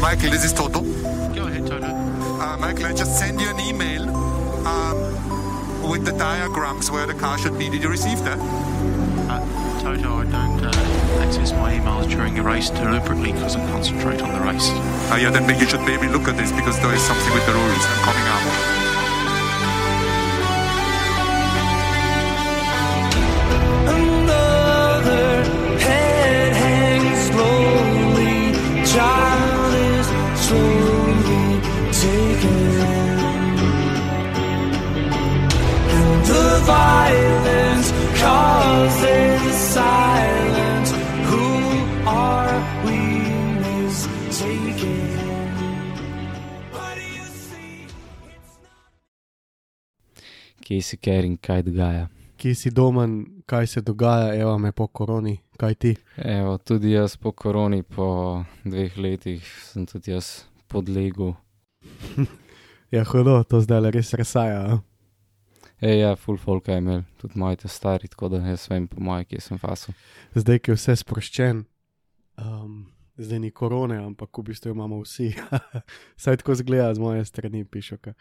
[0.00, 0.80] Michael, this is Toto.
[0.80, 1.86] Go ahead, Toto.
[1.86, 4.08] Uh, Michael, I just sent you an email
[4.66, 7.68] um, with the diagrams where the car should be.
[7.68, 8.38] Did you receive that?
[8.38, 14.22] Uh, Toto, I don't uh, access my emails during a race deliberately because I concentrate
[14.22, 14.70] on the race.
[15.12, 17.52] Uh, yeah, then you should maybe look at this because there is something with the
[17.52, 18.79] rules coming up.
[50.70, 52.04] Kje si ker in kaj dogaja.
[52.38, 55.90] Kje si domen, kaj se dogaja, evo me po koroni, kaj ti?
[56.14, 58.06] Evo, tudi jaz po koroni, po
[58.62, 61.34] dveh letih, sem tudi jaz podlegel.
[62.90, 64.62] Ja, hodo, to zdaj le res resaja.
[64.66, 64.78] a?
[65.80, 69.02] E, ja, full folk je imel, tudi moji te stari, tako da jaz vem po
[69.02, 69.94] moje, kje sem fasil.
[70.34, 71.60] Zdaj, ki je vse sproščen,
[72.42, 72.80] um,
[73.18, 75.30] zdaj ni korone, ampak v bistvu jo imamo vsi.
[76.22, 78.14] Saj tako zgleda z moje strani, pišoka.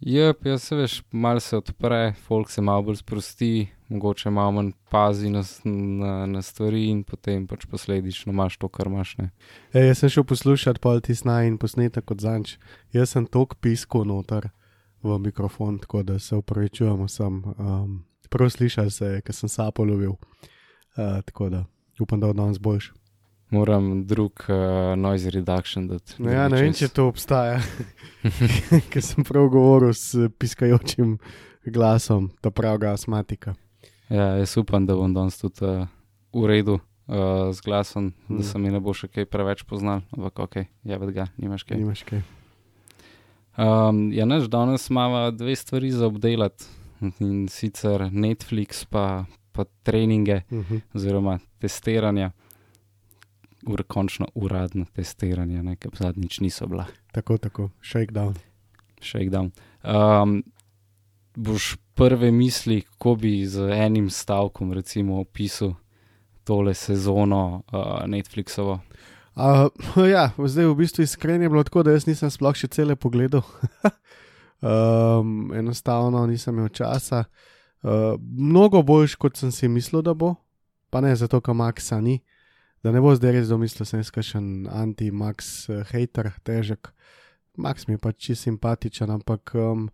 [0.00, 4.70] Jep, jaz se veš, malo se odpre, folk se malo bolj sprosti, mogoče malo manj
[4.90, 9.16] pazi na, na, na stvari in potem pač posledično imaš to, kar imaš.
[9.18, 9.30] Ne.
[9.72, 12.58] E, jaz sem šel poslušati pol ti snaj in posnetek kot zanč.
[12.94, 14.52] Jaz sem tok pisko noter
[15.02, 17.42] v mikrofon, tako da se upravičujem vsem.
[17.58, 17.98] Um,
[18.30, 20.14] prav slišal se je, ker sem sapo lovil.
[20.94, 21.64] Uh, tako da
[21.98, 22.92] upam, da bo danes boljš.
[23.50, 24.54] Moram drug uh,
[24.94, 26.14] noise reduction dati.
[26.18, 27.60] No, ja, ne vem, čez- če to obstaja.
[28.90, 31.18] Ker sem prav govoril s piskajočim
[31.64, 33.54] glasom, ta pravega astmatika.
[34.08, 35.86] Ja, jaz upam, da bom danes tudi uh,
[36.32, 36.82] v redu uh,
[37.52, 38.36] z glasom, Mm.
[38.36, 41.76] da se mi ne bo še kaj preveč poznal, ampak ok, javed ga, nimaš kaj.
[41.76, 42.20] Nimaš kaj.
[43.56, 46.64] Um, ja, naš danes imamo dve stvari za obdelati
[47.18, 50.80] in sicer Netflix pa, pa treninge Uh -huh.
[50.94, 52.30] oziroma testiranja.
[53.66, 58.36] Ur, končno uradno testiranje, ne, ker zadnjič niso bila, Tako, tako, shakedown.
[59.02, 59.50] shakedown.
[59.82, 60.42] Um,
[61.36, 65.74] boš prve misli, kako bi z enim stavkom recimo opisal
[66.44, 68.78] tole sezono uh, Netflixovo?
[69.34, 72.96] Uh, ja, zdaj v bistvu iskreno je bilo tako, da jaz nisem sploh še cele
[72.96, 73.42] pogledal.
[74.62, 77.24] um, enostavno nisem imel časa.
[77.82, 80.34] Uh, mnogo boljš, kot sem si mislil, da bo,
[80.90, 82.18] pa ne zato, ker Maxa ni.
[82.82, 86.92] Da ne bo zdaj res domislil, sem jaz kakšen anti-Max uh, hater, težek.
[87.58, 89.88] Max mi je pač čisto simpatičen, ampak um,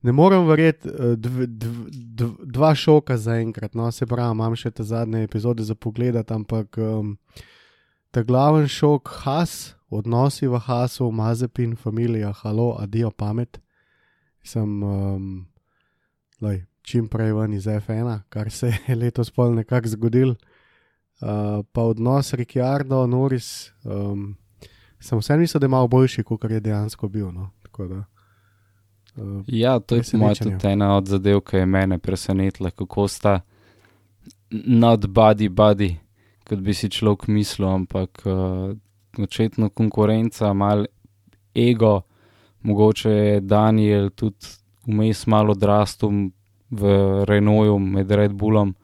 [0.00, 3.76] ne morem verjeti, uh, dv, dv, dv, dva šoka zaenkrat.
[3.76, 7.18] No, se pravi, imam še te zadnje epizode za pogled, ampak um,
[8.10, 13.60] ta glaven šok, has, odnosi v hasu, mazepin, familija, halo, adijo pamet.
[14.40, 15.28] Sem um,
[16.40, 20.34] lej, čim prej ven iz F1, kar se je letos pol nekako zgodil.
[21.20, 24.36] Uh, pa odnos Ricciardo, Noris, um,
[25.00, 27.28] sem vseeno mislil, da je malo boljši, kot je dejansko bil.
[27.32, 27.50] No.
[27.62, 28.04] Tako da,
[29.16, 30.58] uh, Ja, to je Presenečenje.
[30.58, 33.40] tudi ena od zadev, ki je mene presenetila, kako sta
[34.50, 35.96] not body body,
[36.48, 38.72] kot bi si človek mislil, ampak uh,
[39.18, 40.86] očitno konkurenca, mal
[41.54, 42.00] ego,
[42.62, 44.46] mogoče je Daniel tudi
[44.86, 46.30] vmes malo odrastel
[46.70, 46.84] v
[47.24, 48.74] Renaultu med Red Bullom,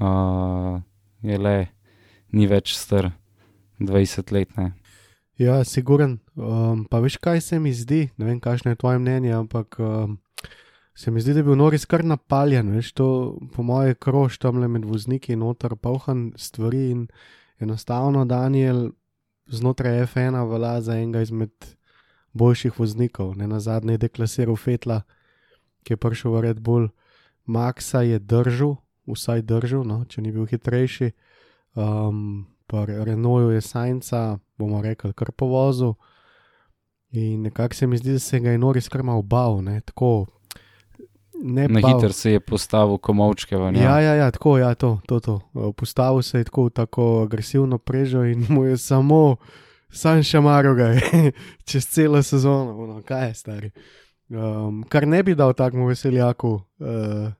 [0.00, 0.80] uh,
[1.22, 1.56] je le,
[2.32, 3.12] ni več star
[3.80, 4.56] 20 let.
[4.56, 4.72] Ne.
[5.40, 6.18] Ja, siguren.
[6.36, 10.18] Um, pa veš, kaj se mi zdi, ne vem, kakšno je tvoje mnenje, ampak um,
[10.94, 13.08] se mi zdi, da je bil Noris kar napaljen, veš, to
[13.54, 17.06] po moje krož tam le med vozniki noter, pauhan stvari in
[17.60, 18.90] enostavno Daniel
[19.50, 21.52] znotraj F1 velja za enega izmed
[22.32, 23.36] boljših voznikov.
[23.36, 25.02] Ne na zadnje je deklasiral Fetla,
[25.82, 26.88] ki je prišel v Red Bull.
[27.46, 28.76] Maxa je držal,
[29.12, 31.10] vsaj držal, no, če ni bil hitrejši.
[31.74, 35.94] Um, pa Renault je Sajnca, bomo rekli, kar po vozu.
[37.10, 40.26] In nekako se mi zdi, da se ga je Noris kar malo bal, ne tako.
[41.42, 43.82] Ne Na hitro se je postavil komovčke v njej.
[43.82, 45.40] Ja, ja, ja, tako, ja, to, to, to.
[45.76, 49.36] Postavil se je tako, tako agresivno prežo in mu je samo,
[49.90, 51.32] sam šamaro ga je
[51.68, 53.70] čez celo sezono, ono, kaj je stari.
[54.28, 56.48] Um, kar ne bi dal takmu veseljaku,
[56.78, 57.32] uh,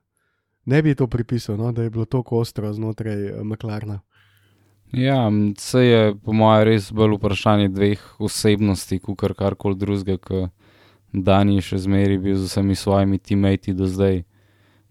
[0.65, 3.99] ne bi to pripisal, no, da je bilo tako ostro znotraj uh, Meklarna.
[4.91, 10.49] Ja, se je po mojem res bolj vprašanje dveh osebnosti, kot karkoli drugega, ker
[11.13, 14.23] Dani je še zmeraj bil z vsemi svojimi teammates do zdaj,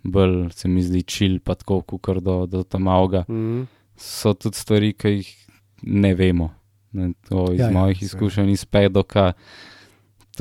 [0.05, 3.25] bolj se mi zdi čil, pa tako, kot do, do tam avga.
[3.29, 3.67] Mm.
[3.97, 5.31] So tudi stvari, ki jih
[5.83, 6.51] ne vemo.
[6.93, 8.09] Ne, to iz Ja, ja, ja, mojih seveda.
[8.09, 9.33] izkušenj iz pedoka.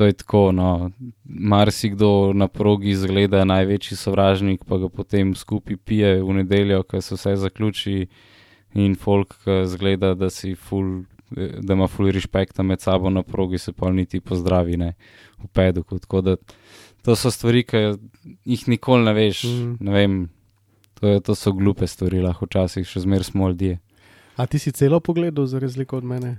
[0.00, 0.90] To je tako, no,
[1.24, 7.18] marsikdo na progi izgleda največji sovražnik, pa ga potem skupaj pije v nedeljo, ko se
[7.18, 8.06] vse zaključi
[8.80, 9.36] in folk
[9.68, 11.02] zgleda, da, si ful,
[11.36, 14.94] da ima ful respekta med sabo na progi, se pa niti pozdravi ne,
[15.36, 15.98] v pedoku.
[16.00, 16.36] Tako da
[17.04, 17.84] to so stvari, ki
[18.48, 19.44] jih nikoli ne veš.
[19.44, 19.78] Mm.
[19.84, 20.20] Ne vem,
[20.96, 23.82] to, je, to so glupe stvari, lahko včasih še zmer smo ljudje.
[24.40, 26.38] A ti si celo pogledal, za razliko od mene?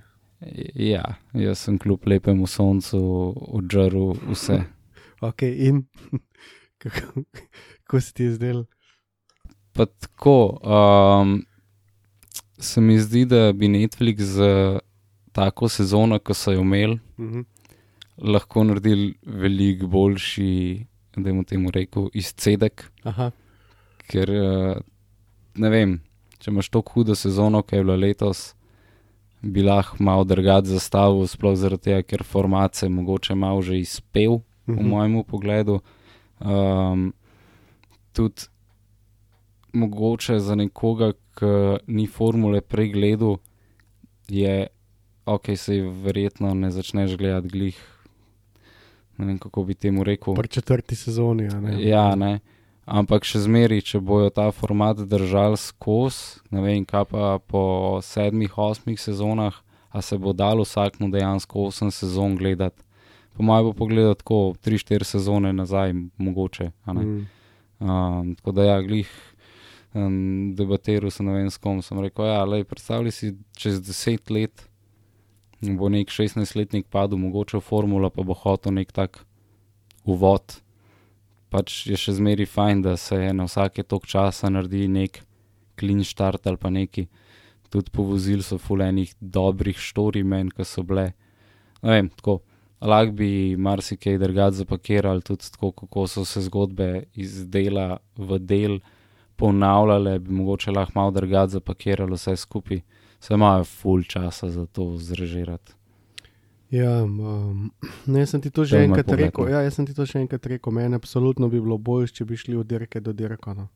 [0.75, 1.03] Ja,
[1.33, 2.99] jaz sem kljub lepemu soncu
[3.47, 4.61] odžrl vse.
[5.21, 5.83] Ok, in
[6.81, 7.21] kako,
[7.83, 8.63] kako se ti je zdel?
[9.73, 11.43] Pa tako, um,
[12.57, 14.79] se mi zdi, da bi Netflix za
[15.31, 17.41] tako sezono, ko so jo imeli, Mhm.
[18.17, 20.85] lahko naredili veliko boljši,
[21.17, 22.91] da jim temu rekel, izcedek.
[23.03, 23.31] Aha,
[24.07, 24.77] Ker uh,
[25.55, 25.99] ne vem,
[26.39, 28.55] če imaš tako hudo sezono, ki je bila letos,
[29.41, 33.79] bi lahko malo drugače zastavil, sploh zaradi tega, ker format se je mogoče malo že
[33.79, 34.41] izpel.
[34.67, 34.89] v mhm.
[34.89, 35.79] mojem pogledu.
[36.39, 37.13] Um,
[38.13, 38.47] tudi
[39.73, 43.37] mogoče za nekoga, ki ni formule pregledu,
[44.27, 44.67] je
[45.25, 47.79] ok, se ji verjetno ne začneš gledati glih.
[49.17, 50.35] Ne vem, kako bi temu rekel.
[50.35, 51.43] Pri četrti sezoni.
[51.43, 51.89] Ne?
[51.89, 52.39] Ja, ne.
[52.85, 57.63] Ampak še zmeri, če bojo ta format držali skozi, ne vem, kaj pa po
[58.03, 59.59] sedmih, osmih sezonah,
[59.91, 62.81] a se bo dalo vsakmu dejansko osem sezon gledati.
[63.37, 66.71] Po mojem bo pogledati tako tri, štiri sezone nazaj, mogoče.
[66.87, 67.27] Mm.
[67.79, 69.11] Um, tako da, ja, glih
[69.93, 72.25] um, debatiral sem, ne vem, s kom sem rekel.
[72.27, 74.67] Ja, lej, predstavljaj si, čez deset let
[75.61, 79.21] bo nek 16-letnik padel, mogoče v formula, pa bo hotel nek tak
[80.03, 80.57] uvod.
[81.51, 85.19] Pač je še zmeri fajn, da se na vsake tok časa naredi nek
[85.79, 87.07] clean start ali pa neki.
[87.71, 91.11] Tudi povozili so fulenih dobrih štori men, ki so bile.
[91.83, 92.41] Ne vem, tako.
[92.81, 98.79] Lahko bi marsikaj drugače zapakirali, tudi tako, kako so se zgodbe iz dela v del
[99.37, 102.81] ponavljale, bi mogoče lahko malo drugače zapakirali vse skupaj.
[103.21, 105.80] Se imajo full časa za to zrežirati.
[106.71, 107.71] Ja, um,
[108.07, 109.45] ne, jaz sem ti to To že je moj enkrat pogled, rekel.
[109.45, 109.51] no.
[109.51, 110.71] Ja, jaz sem ti to še enkrat rekel.
[110.71, 113.53] Meni absolutno bi bilo bolje, če bi šli od dirke do dirka.
[113.53, 113.67] No.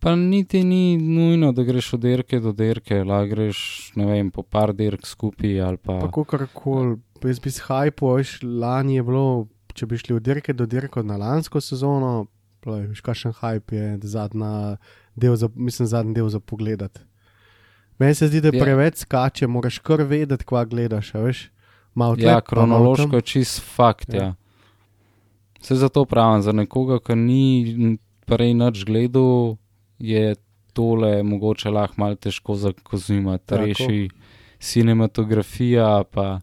[0.00, 3.58] Pa niti ni nujno, da greš od dirke do dirke, lahko greš,
[3.94, 6.00] vem, po par dirk skupaj pa.
[6.00, 9.46] Pa kakorkoli, jaz bi s hajpo, veš, lani je bilo,
[9.76, 12.26] če bi šli od dirke do dirke na lansko sezono,
[12.66, 14.74] veš, kakšen hajp je zadnja
[15.14, 17.04] del za, mislim, zadnji del za pogledati.
[18.00, 18.58] Meni se zdi, da Ja.
[18.58, 21.51] preveč skače, moraš kar vedeti, kva gledaš, veš.
[21.94, 24.14] Malo tle, Ja, kronološko je čist fakt.
[24.14, 24.22] Ja.
[24.22, 24.34] Ja.
[25.62, 29.56] Se zato pravim, za nekoga, ki ni prej nič gledal,
[29.98, 30.34] je
[30.72, 33.56] tole mogoče lahko malo težko zakozimati.
[33.56, 34.08] Reši
[34.62, 36.40] cinematografija, pa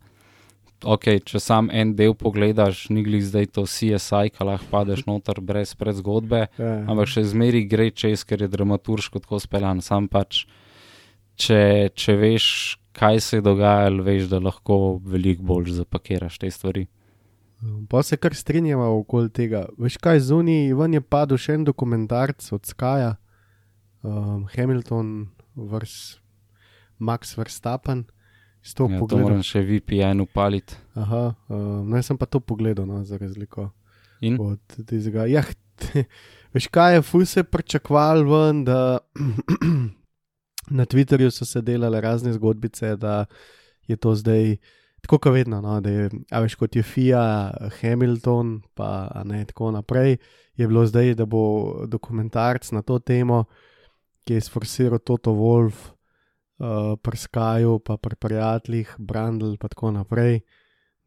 [0.84, 5.42] ok, če sam en del pogledaš, ni glih zdaj to CSI, ki lahko padeš noter
[5.44, 6.46] brez predzgodbe.
[6.60, 9.84] Ja, Ampak še zmeri gre čez, ker je dramaturško tako speljan.
[9.84, 10.46] Sam pač,
[11.40, 12.48] če, če veš,
[13.00, 16.86] kaj se je dogajalo, veš, da lahko veliko bolj zapakiraš te stvari.
[17.90, 19.66] Pa se kar strinjava okoli tega.
[19.78, 23.16] Veš kaj, zunaj ven je padel še en dokumentarc od Skaja,
[24.04, 26.20] um, Hamilton, vers,
[27.00, 28.06] Max Verstappen.
[28.76, 29.24] To Ja, to pogledam.
[29.24, 30.76] moram še VPN upaliti.
[31.00, 33.70] Aha, um, no, jaz sem pa to pogledal, no, za razliko
[34.22, 35.26] In od tistega.
[35.32, 35.44] Ja,
[36.54, 39.00] veš kaj je, ful se pričakval ven, da
[40.70, 43.26] na Twitterju so se delale razne zgodbice, da
[43.88, 44.58] je to zdaj.
[45.02, 49.72] Tako kot vedno, no, da je, a veš, kot je FIA, Hamilton, pa ne tako
[49.72, 50.18] naprej,
[50.60, 53.46] je bilo zdaj, da bo dokumentarc na to temo,
[54.28, 55.88] ki je sforsiral Toto Wolf,
[56.60, 60.42] uh, pri Skaju, pa pri prijateljih, Brandl, pa tako naprej,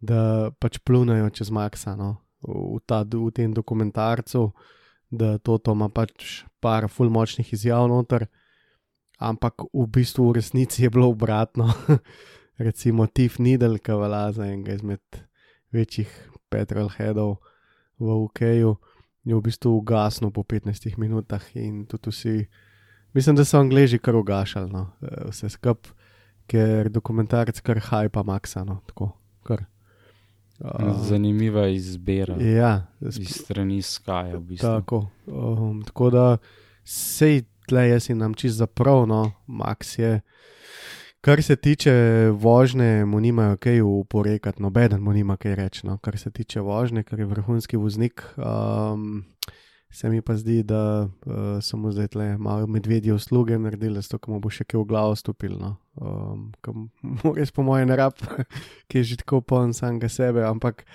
[0.01, 4.51] da pač plunajo čez Maxa no, v, ta, v tem dokumentarcu,
[5.11, 8.27] da Toto ima pač par full močnih izjav noter,
[9.23, 11.71] ampak v bistvu v resnici je bilo obratno.
[12.67, 15.23] Recimo Tiff Needle, ki velja za enega izmed
[15.73, 16.11] večjih
[16.53, 17.39] petrolheadov
[17.99, 18.77] v UK-ju,
[19.25, 22.37] je v bistvu ugasnil po 15 minutah in tudi vsi,
[23.15, 25.89] mislim, da so angliži kar ugašali, no, eh, vse skup,
[26.47, 29.13] ker dokumentarec kar hajpa Maxa, no, tako,
[29.47, 29.65] kar.
[30.63, 34.37] Uh, zanimiva izbira ja, iz strani Skyja.
[34.37, 34.69] V bistvu.
[34.69, 36.27] Tako, um, tako da
[36.85, 40.21] sej tle jaz in nam čist zaprav, no, Max je.
[41.23, 41.93] Kar se tiče
[42.35, 45.87] vožnje, mu nimajo kaj uporekati, nobeden mu nima kaj reči.
[45.87, 45.97] No.
[46.03, 49.23] Kar se tiče vožnje, ker je vrhunski voznik, um,
[49.93, 54.19] Se mi pa zdi, da uh, so mu zdaj le malo medvedje usluge naredili, zato
[54.19, 55.59] ko mu bo še kaj v glavo stopil.
[55.61, 55.75] No.
[56.01, 56.47] Um,
[57.37, 58.17] res po mojem ne rab,
[58.89, 60.87] ki je že tako poln samega sebe, ampak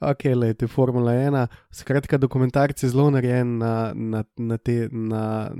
[0.00, 1.46] ok, le te Formula 1.
[1.70, 5.50] Skratka, dokumentarc je zelo narejen na, na, na, te, na,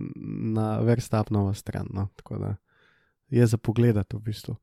[0.54, 1.86] na Verstapnovo stran.
[1.90, 2.08] No.
[2.16, 2.54] Tako da
[3.28, 4.56] je za pogledati v bistvu.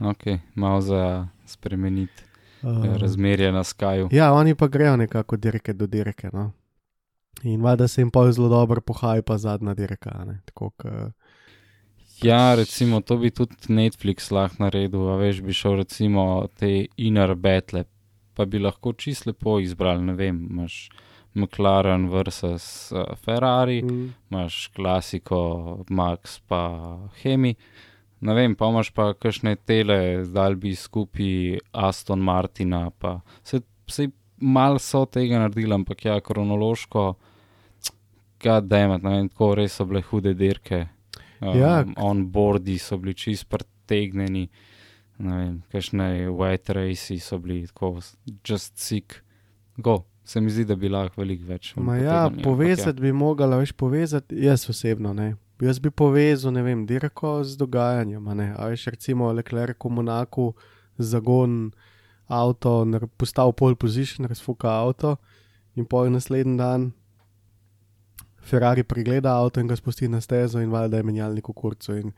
[0.00, 2.22] Ok, malo za spremeniti
[2.62, 4.08] Uh, razmerje na Skyju.
[4.12, 6.30] Ja, oni pa grejo nekako dirke do dirke.
[6.32, 6.50] No.
[7.42, 10.24] In valjda se jim pa zelo dobro pohaja, pa zadnja dirka.
[10.24, 10.40] Ne?
[10.44, 11.10] Tako, ka,
[12.22, 17.34] Ja, recimo, to bi tudi Netflix lahko naredil, a veš, bi šel recimo te inner
[17.34, 17.84] battle,
[18.36, 20.88] pa bi lahko čist lepo izbral, ne vem, imaš
[21.36, 25.40] McLaren versus uh, Ferrari, mm, imaš klasiko
[25.88, 26.62] Max pa
[27.22, 27.54] Hemi,
[28.20, 34.08] ne vem, pa imaš pa kakšne tele, zdaj bi skupaj Aston Martina, pa se, se
[34.40, 37.14] mal so tega naredili, ampak ja, kronološko,
[38.62, 40.86] damn it, ne vem, tako res so bile hude dirke.
[41.40, 41.84] Um, Ja.
[41.96, 44.46] On-boardi so bili čist pretegnjeni,
[45.18, 47.96] ne vem, kakšne white raci so bili tako,
[48.44, 49.22] just sick,
[49.76, 50.04] go.
[50.26, 51.70] Se mi zdi, da bi lahko veliko več.
[51.78, 55.36] Ma ja, ampak povezati bi mogla, veš, povezati, jaz osebno ne.
[55.62, 58.26] Jaz bi povezal, ne vem, dirko z dogajanjem.
[58.28, 60.52] a veš, recimo Leclerc v Monaku,
[60.98, 61.70] zagon
[62.26, 62.84] avto,
[63.16, 65.16] postal pole position, razfuka avto
[65.76, 66.92] in pol naslednji dan
[68.46, 71.96] Ferrari pregleda avto in ga spusti na stezo in valjda je menjalnik v kurcu.
[71.98, 72.12] In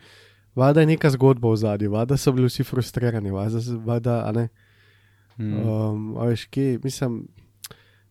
[0.59, 4.33] valjda je neka zgodba v zadju, valjda so bili vsi frustrirani, valjda, s- valjda a
[4.33, 4.49] ne.
[5.37, 5.55] Mm.
[5.55, 7.21] Um, a veš, ki, mislim,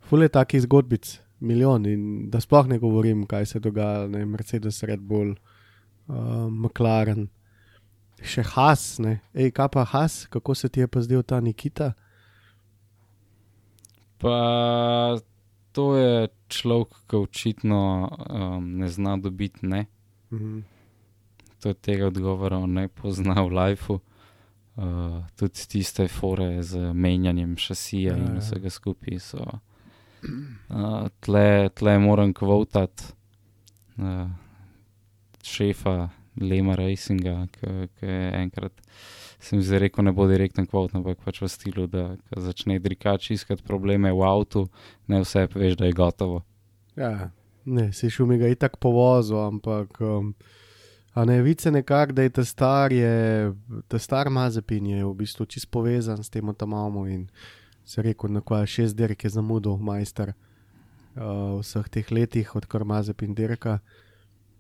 [0.02, 1.10] fule takih zgodbic,
[1.42, 5.36] milijon in da sploh ne govorim, kaj se dogaja, ne, Mercedes, Red Bull,
[6.08, 6.16] uh,
[6.50, 7.28] McLaren,
[8.24, 11.92] še Has, ne, ej, kaj pa Has, kako se ti je pa zdel ta Nikita?
[14.18, 14.38] Pa
[15.72, 16.14] to je
[16.50, 19.86] človek, ki očitno um, ne zna dobiti ne.
[20.32, 20.64] Mhm.
[21.64, 24.00] To tega odgovora ne pozna v lifeu.
[24.78, 28.42] Uh, tudi tiste fore z menjanjem šasija Ja, in ja.
[28.44, 29.46] vsega skupaj so.
[30.22, 33.04] Uh, tle, tle moram kvotati
[33.98, 34.30] uh,
[35.42, 36.10] šefa
[36.42, 38.74] Lema Racinga, ki je enkrat,
[39.42, 43.66] sem zdaj rekel, ne bo direktno kvot, ampak pač v stilu, da začne drikač iskati
[43.66, 44.68] probleme v avtu,
[45.10, 46.44] ne vse veš, da je gotovo.
[46.94, 47.32] Ja,
[47.66, 49.98] ne, si šel mi ga itak povozil, ampak.
[50.06, 50.36] Um,
[51.18, 53.50] A ne vice nekako, da je ta star, je,
[53.88, 57.24] ta star Mazepin je v bistvu čist povezan s tem tamamo in
[57.84, 60.34] se rekel, na kaj šest dirk je zamudil, majster
[61.16, 63.80] uh, vseh teh letih, odkar Mazepin dirka,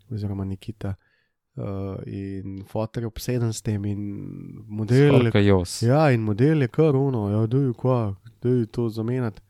[0.09, 0.95] oziroma Nikita.
[1.57, 1.63] Uh,
[2.05, 4.01] in fotor je obseden s tem in
[4.67, 4.97] model.
[4.97, 5.81] je- Skorka jos.
[5.81, 9.41] Ja, in model je kar uno, ja, da je kva, da je to zamenjati.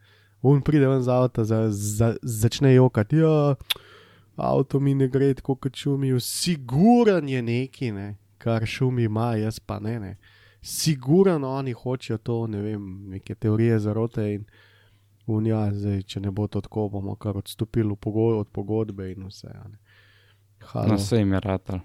[0.42, 3.16] On pride ven z avta, za, za, začne jokati.
[3.18, 3.56] Ja,
[4.38, 6.20] avto mi ne gre tako, kot šumijo.
[6.20, 10.00] Siguran je neki, ne, kar šumi ima, jaz pa ne.
[10.00, 10.16] ne.
[10.62, 14.46] Siguran oni hočejo to, ne vem, neke teorije zarote in
[15.26, 19.28] unija, zdaj, če ne bo to tako, bomo kar odstopili v pogod, od pogodbe in
[19.28, 19.52] vse.
[20.74, 21.80] Na vse jim je ratal.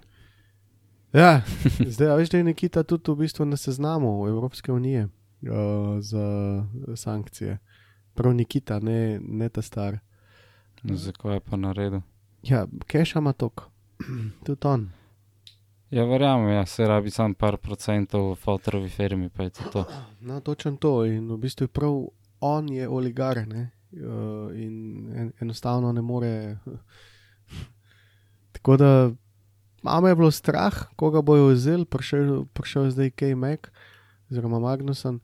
[1.13, 1.41] Ja,
[1.93, 6.25] zdaj a veš, da je Nikita tudi v bistvu na seznamu Evropske unije uh, za
[6.95, 7.57] sankcije.
[8.13, 9.99] Prav Nikita, ne, ne ta star.
[10.83, 12.01] Zakaj je pa naredil?
[12.43, 13.69] Ja, keša ima tok,
[14.43, 14.89] tudi on.
[15.93, 19.69] Ja, verjamem, ja, se rabi samo par procentov v fotovi firmi, pa je to.
[19.71, 19.85] to.
[20.27, 21.05] No, točno to.
[21.05, 22.07] In v bistvu je prav
[22.39, 23.71] on je oligar, ne?
[23.91, 26.57] Uh, in en, enostavno ne more.
[28.53, 29.11] Tako da
[29.83, 33.59] mama je bilo strah, koga bojo vzeli, prišel, prišel zdaj K-Mac,
[34.31, 35.19] oziroma Magnuson,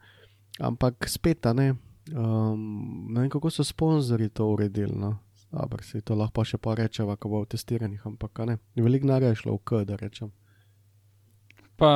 [0.60, 1.74] ampak spet, ne.
[2.16, 4.96] Um, ne vem, kako so sponzorji to uredili.
[4.96, 5.18] No.
[5.52, 8.58] Dobro, se to lahko še pa rečeva, ko bo v testiranjih, ampak ne.
[8.76, 10.30] Veliko denarja je šlo v K, da rečem.
[11.76, 11.90] Pa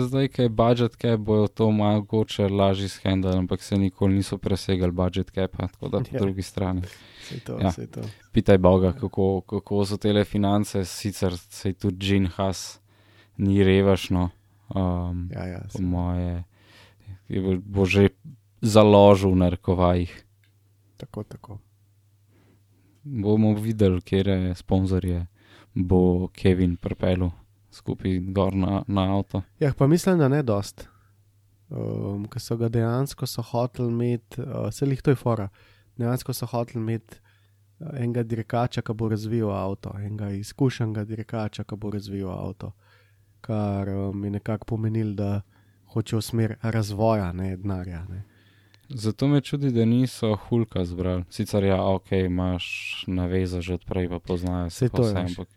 [0.00, 4.92] zdaj, ki je budget cap, bojo to mogoče lažje shendali, ampak se nikoli niso presegali
[4.92, 6.20] budget capa, tako da po Ja.
[6.20, 6.82] drugi strani.
[7.22, 7.70] Sej to, Ja.
[7.70, 8.00] sej to.
[8.32, 12.80] Pitaj Boga, kako, kako so tele finance, sicer se tudi Jean Haas
[13.36, 14.30] ni revašno,
[14.70, 16.44] um, Ja, ja, po moje,
[17.28, 18.08] je bo- že
[18.62, 20.24] založil v narekovajih.
[20.96, 21.58] tako, tako.
[23.06, 25.26] Bomo videli, kje sponzorje
[25.76, 27.30] bo Kevin pripeljal
[27.70, 29.42] skupaj gor na, na avto.
[29.60, 30.88] Ja, pa mislim, da ne dost.
[31.68, 35.48] Um, Ker so ga dejansko hoteli imeti, uh, se jih to je fora.
[35.96, 37.18] Dejansko so hoteli imeti
[37.80, 42.72] uh, enega dirkača, ki bo razvijal avto, enega izkušenega dirkača, ki bo razvijal avto.
[43.40, 45.40] Kar um, je nekako pomenilo, da
[45.92, 48.04] hoče v smer razvoja, ne denarja.
[48.08, 48.24] Ne.
[48.88, 51.24] Zato me čudi, da niso Hulka zbrali.
[51.30, 55.48] Sicer ja, ok, imaš naveza že odprej, pa poznajo se to vse, ampak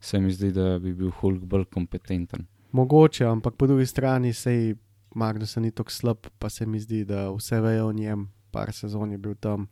[0.00, 2.46] se mi zdi, da bi bil Hulk bolj kompetenten.
[2.72, 4.74] Mogoče, ampak po drugi strani sej
[5.14, 9.12] Magnus ni tako slab, pa se mi zdi, da vse vejo o njem, par sezon
[9.12, 9.68] je bil tam,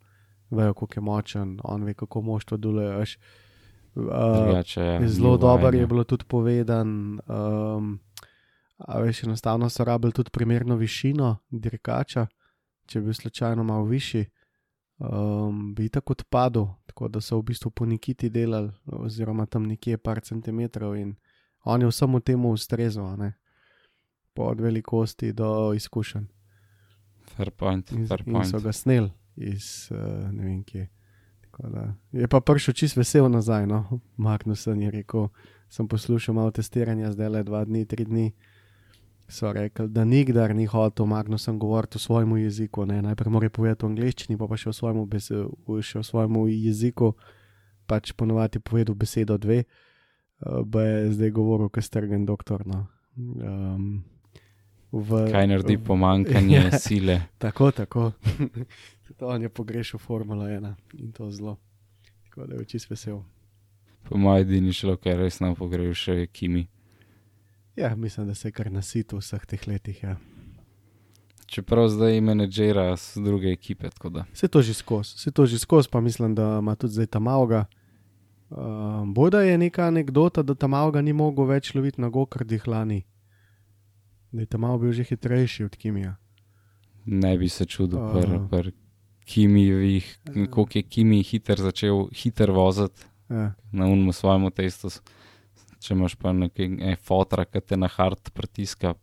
[0.50, 2.96] vejo, kako je močen, on ve, kako moštvo deluje.
[2.96, 3.18] veš.
[3.94, 4.04] Uh,
[4.44, 5.80] Drugače, ja, zelo ni dobro vajanja.
[5.80, 7.18] je bilo tudi povedan.
[7.26, 7.98] Um,
[8.78, 12.26] a veš, enostavno so rabili tudi primerno višino dirkača,
[12.86, 14.26] če bi slučajno malo višji,
[14.98, 19.98] um, bi tako odpadel, tako da so v bistvu po Nikiti delali, oziroma tam nekje
[19.98, 21.14] par centimetrov in
[21.64, 23.32] on je vsemu temu ustrezal, ne?
[24.34, 26.24] po od velikosti do izkušenj.
[27.36, 28.50] Fair point, In, fair in point.
[28.50, 30.88] so ga snel iz uh, ne vem kje.
[31.58, 35.28] Da, je pa prišel čist vesel nazaj, no, Magnusen je rekel,
[35.68, 38.32] sem poslušal malo testiranja, zdaj le dva dni, tri dni.
[39.28, 43.02] So rekli, da nikdar ni hotel Magnusen govoriti v svojem jeziku, ne?
[43.02, 46.36] najprej mora povedati v angleščini, pa, pa še v svojem, bese, v, še v svojem
[46.52, 47.14] jeziku,
[47.88, 52.66] pač ponovadi povedal besedo dve, uh, ba je zdaj govoril, kot strgen doktor.
[52.68, 52.86] No.
[53.16, 54.04] Um,
[54.92, 56.78] v, Kaj naredi pomankanje Ja.
[56.78, 57.20] sile?
[57.38, 58.12] Tako, tako.
[59.06, 61.56] Tudi on je pogrešal Formula 1 in to zelo.
[62.28, 63.22] Tako da je čist vesel.
[64.04, 66.66] Po mojem, edini ki je res nam pogrešal, še je Kimi.
[67.76, 70.02] Ja, mislim, da se je kar nasitil vseh teh letih.
[70.02, 70.16] Ja.
[71.46, 73.88] Čeprav zdaj menedžera z druge ekipe.
[74.32, 77.28] Vse to že skozi, vse to že skozi, pa mislim, da ima tudi zdaj tam
[77.28, 77.64] avga.
[78.50, 78.58] Uh,
[79.06, 83.02] Boda je neka anekdota, da tam avga ni mogel več loviti na gokardih lani.
[84.32, 86.16] Da je tam bil že hitrejši od Kimija.
[87.06, 88.12] Ne bi se čudil, A.
[88.12, 88.70] pr, pr
[89.24, 90.18] Kimijih,
[90.50, 93.54] koliko je Kimi hiter začel hiter voziti Ja.
[93.72, 94.88] na unmu svojemu testu.
[95.82, 98.94] Če imaš pa nekaj e, fotra, ki te na hard pritiska,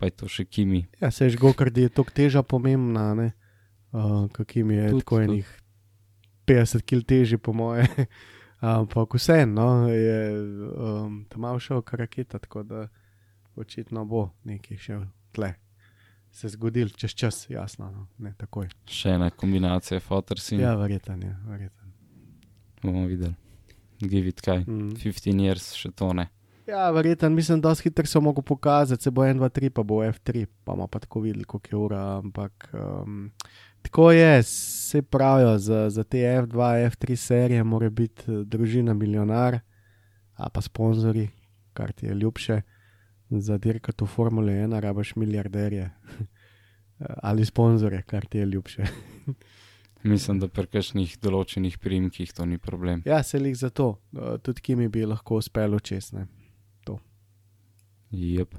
[0.00, 0.86] pa je to še Kimi.
[1.02, 3.32] Ja, se že gokardi je tako teža pomembna, ne?
[3.94, 5.24] Uh, kakim je Tudi, tako tudi.
[5.24, 5.50] enih
[6.48, 7.86] 50 kg teži, po moje.
[8.64, 10.20] Ampak vseeno no, je
[10.72, 12.86] um, tam malo šel kar raketa, tako da
[13.60, 14.98] očitno bo nekaj še
[15.36, 15.52] tle.
[16.32, 18.72] Se zgodil čez čas, jasno, no, ne takoj.
[18.90, 20.64] Še ena kombinacija fotorsin.
[20.64, 21.92] Ja, verjeten je, verjeten.
[22.82, 23.43] Bomo videli.
[24.08, 24.64] Give it kaj.
[24.66, 24.94] Mm.
[25.00, 26.28] 15 years še to ne.
[26.66, 30.00] Ja, verjeten, mislim, da hitro se mogo pokazati, se bo 1, 2, 3, pa bo
[30.02, 32.18] F3, pa bomo pa tako videli, koliko je ura.
[32.18, 33.30] Ampak um,
[33.82, 39.58] tako je, se pravijo, za, za te F2, F3 serije mora biti eh, družina milijonar,
[40.34, 41.28] a pa sponzorji,
[41.72, 42.60] kar ti je ljubše.
[43.30, 45.90] Za dirkati v Formule 1 rabaš milijarderje
[47.28, 48.84] ali sponzore, kar ti je ljubše.
[50.04, 53.00] Mislim, da pri kakšnih določenih primkih to ni problem.
[53.08, 56.26] Ja, se lih za to, uh, tudi Kimi bi lahko uspelo česne.
[58.14, 58.54] Jep.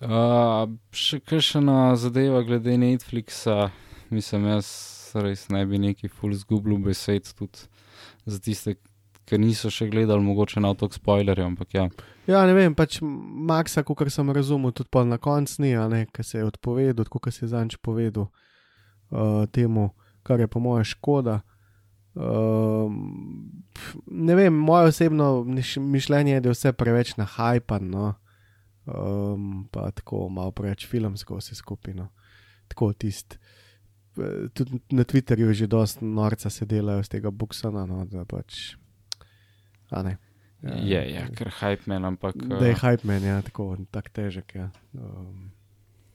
[0.00, 3.70] Uh, še kakšna zadeva glede Netflixa,
[4.12, 4.68] mislim, jaz
[5.20, 7.66] res ne bi neki full zgubil besed tudi
[8.28, 8.76] za tiste,
[9.28, 11.86] ki niso še gledali, mogoče na otok spoilerjev, ampak ja,
[12.30, 15.72] Ja, ne vem, pač Maxa, kot sem razumel, tudi pol na koncu ni,
[16.14, 19.88] ki se je odpovedal, kot se je zanč povedal uh, temu,
[20.30, 21.40] kar je po mojem škoda.
[22.14, 23.62] Um,
[24.06, 28.14] ne vem, moje osebno miš- mišljenje je, da je vse preveč nahajpan, no.
[28.86, 32.08] um, pa tako malo preveč filmsko vse skupino.
[32.68, 33.38] Tako tist.
[34.16, 38.24] eh, Tudi na Twitterju je že dosti norca se delajo z tega Buksona, no, da
[38.24, 38.74] pač.
[39.90, 40.18] A ne.
[40.62, 44.54] je, je, ker hype men, ampak Da je hype man, ja, tako tak težek.
[44.54, 44.70] Ja.
[44.94, 45.50] Um,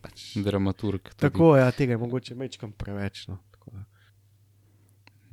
[0.02, 1.02] pač, dramaturg.
[1.02, 1.20] tudi.
[1.20, 3.28] tako, ja, tega je mogoče mečkam preveč.
[3.28, 3.40] No.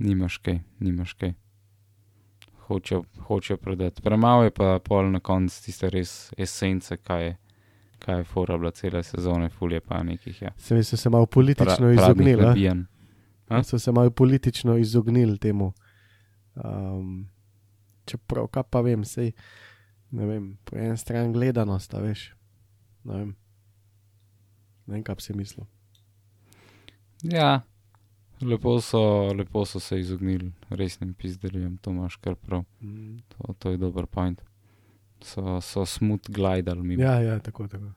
[0.03, 1.33] Nimaš kaj, nimaš kaj.
[2.67, 4.03] Hočejo, hočejo prodati.
[4.03, 7.37] Premalo je pa pol na koncu tiste res esence, kaj je,
[8.03, 10.43] kaj je fora bila cele sezone, fulje pa nekih.
[10.43, 10.53] Ja.
[10.57, 12.85] Se mi so se malo politično Pra- izognili.
[13.65, 15.73] So se malo politično izognili temu.
[16.55, 17.29] Um,
[18.05, 19.33] čeprav, kaj pa vem, sej,
[20.11, 22.33] ne vem, po eni strani gledanost, veš.
[23.05, 23.37] Ne vem,
[24.87, 25.67] ne vem kaj bi si mislil.
[27.23, 27.61] Ja,
[28.43, 32.65] lepo so, lepo so se izognili resnim pizdeljem, to imaš kar prav.
[32.81, 33.19] Mm.
[33.29, 34.43] To, to je dober point.
[35.21, 37.03] So, so smut glidali mimo.
[37.03, 37.93] Ja, ja, tako, tako.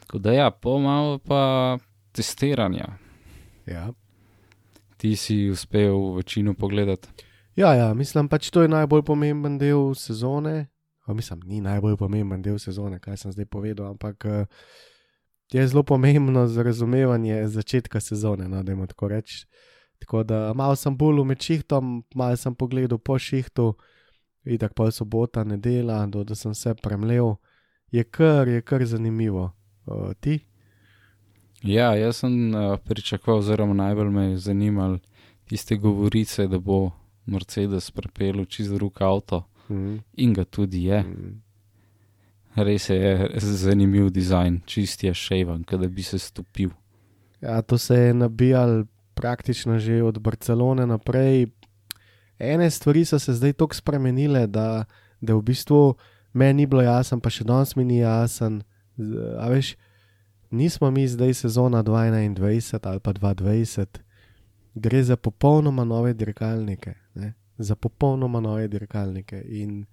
[0.00, 1.78] Tako da ja, pomalo pa
[2.12, 2.88] testiranja.
[3.66, 3.92] Ja.
[4.96, 7.08] Ti si uspel večino pogledati.
[7.56, 10.66] Ja, ja, mislim pač to je najbolj pomemben del sezone.
[11.06, 14.46] O, mislim, ni najbolj pomemben del sezone, kaj sem zdaj povedal, ampak eh,
[15.52, 18.48] je zelo pomembno za razumevanje začetka sezone.
[18.48, 19.46] No, dajmo tako reči.
[19.98, 23.74] Tako da malo sem bolj med šihtom, malo sem pogledal po šihtu,
[24.44, 27.34] itak pa je sobota, nedela, do da sem se premlel.
[27.90, 29.50] Je kar, je kar zanimivo.
[29.86, 30.38] Uh, ti?
[31.62, 34.98] Ja, jaz sem uh, pričakoval, oziroma najbolj me je zanimalo
[35.44, 36.90] tiste govorice, da bo
[37.26, 39.98] Mercedes pripeljal čist drug avto Mm.
[40.12, 41.02] in ga tudi je.
[41.02, 41.42] Mm.
[42.56, 46.70] Res je zanimiv dizajn, čist je ševan, da bi se stopil.
[47.40, 51.46] Ja, to se je nabijalo praktično že od Barcelone naprej.
[52.38, 54.84] Ene stvari so se zdaj tako spremenile, da,
[55.20, 55.94] da v bistvu
[56.32, 58.62] meni ni bilo jasno, pa še danes mi ni jasen.
[59.38, 59.74] A veš,
[60.50, 64.02] nismo mi zdaj sezona 2021 ali pa 2020,
[64.74, 66.94] gre za popolnoma nove dirkalnike.
[67.14, 67.34] Ne?
[67.58, 69.42] Za popolnoma nove dirkalnike.
[69.46, 69.84] In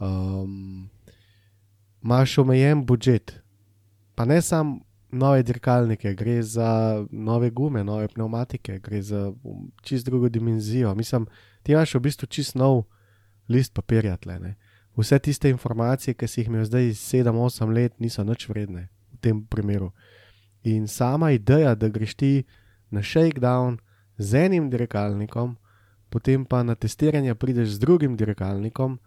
[0.00, 0.88] um,
[2.06, 3.42] imaš omejen budžet,
[4.14, 10.06] pa ne samo nove dirkalnike, gre za nove gume, nove pneumatike, gre za um, čist
[10.06, 10.94] drugo dimenzijo.
[10.94, 11.26] Mislim,
[11.62, 12.84] ti imaš v bistvu čist nov
[13.48, 14.38] list papirja tle.
[14.38, 14.54] Ne?
[14.96, 19.42] Vse tiste informacije, ki si jih imel zdaj 7-8 let, niso nič vredne v tem
[19.46, 19.90] primeru.
[20.62, 22.44] In sama ideja, da greš ti
[22.90, 23.78] na shakedown
[24.18, 25.56] z enim dirkalnikom,
[26.10, 28.98] potem pa na testiranje prideš z drugim dirkalnikom,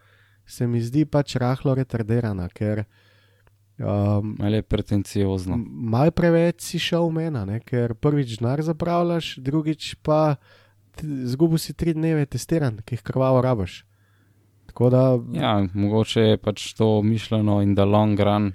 [0.49, 2.83] se mi zdi pač rahlo retardirana, ker
[3.77, 5.57] um, Ali je pretenciozno.
[5.65, 7.59] Mal preveč si šel v mena, ne?
[7.59, 10.39] ker prvič denar zapravljaš, drugič pa
[11.03, 13.83] zgubil si tri dneve testiran, ki jih krvavo rabaš.
[14.69, 18.51] Tako da, Ja, mogoče je pač to mišljeno in da long run.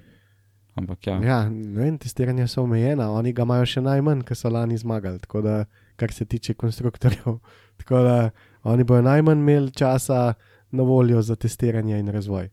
[0.75, 4.75] Ampak ja, ja, vem, testiranja so omejena, oni ga imajo še najmanj, ker so lani
[4.79, 5.55] zmagali, tako da,
[5.97, 7.39] kar se tiče konstruktorjev.
[7.79, 8.31] Tako da
[8.71, 10.35] oni bojo najmanj imeli časa
[10.75, 12.51] na voljo za testiranje in razvoj.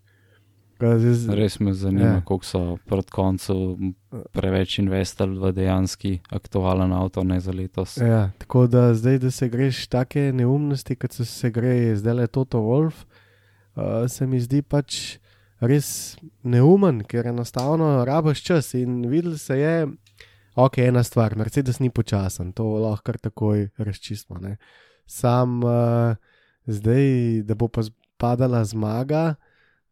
[0.81, 2.21] Zdaj res me zanima, Ja.
[2.25, 3.93] koliko so pred koncem
[4.33, 7.97] preveč investirali v dejanski aktualen avto, ne za letos.
[7.97, 12.27] Ja, tako da zdaj, da se greš take neumnosti, kot so se gre zdaj le
[12.27, 13.05] Toto Wolf,
[13.75, 15.19] uh, se mi zdi pač
[15.61, 19.87] res neumen, ker enostavno rabaš čas in videl se je,
[20.55, 24.39] ok, ena stvar, Mercedes ni počasen, to lahko kar takoj razčistimo.
[24.41, 24.57] Ne.
[25.05, 26.15] Sam uh,
[26.65, 27.85] zdaj, da bo pa
[28.21, 29.35] padala zmaga,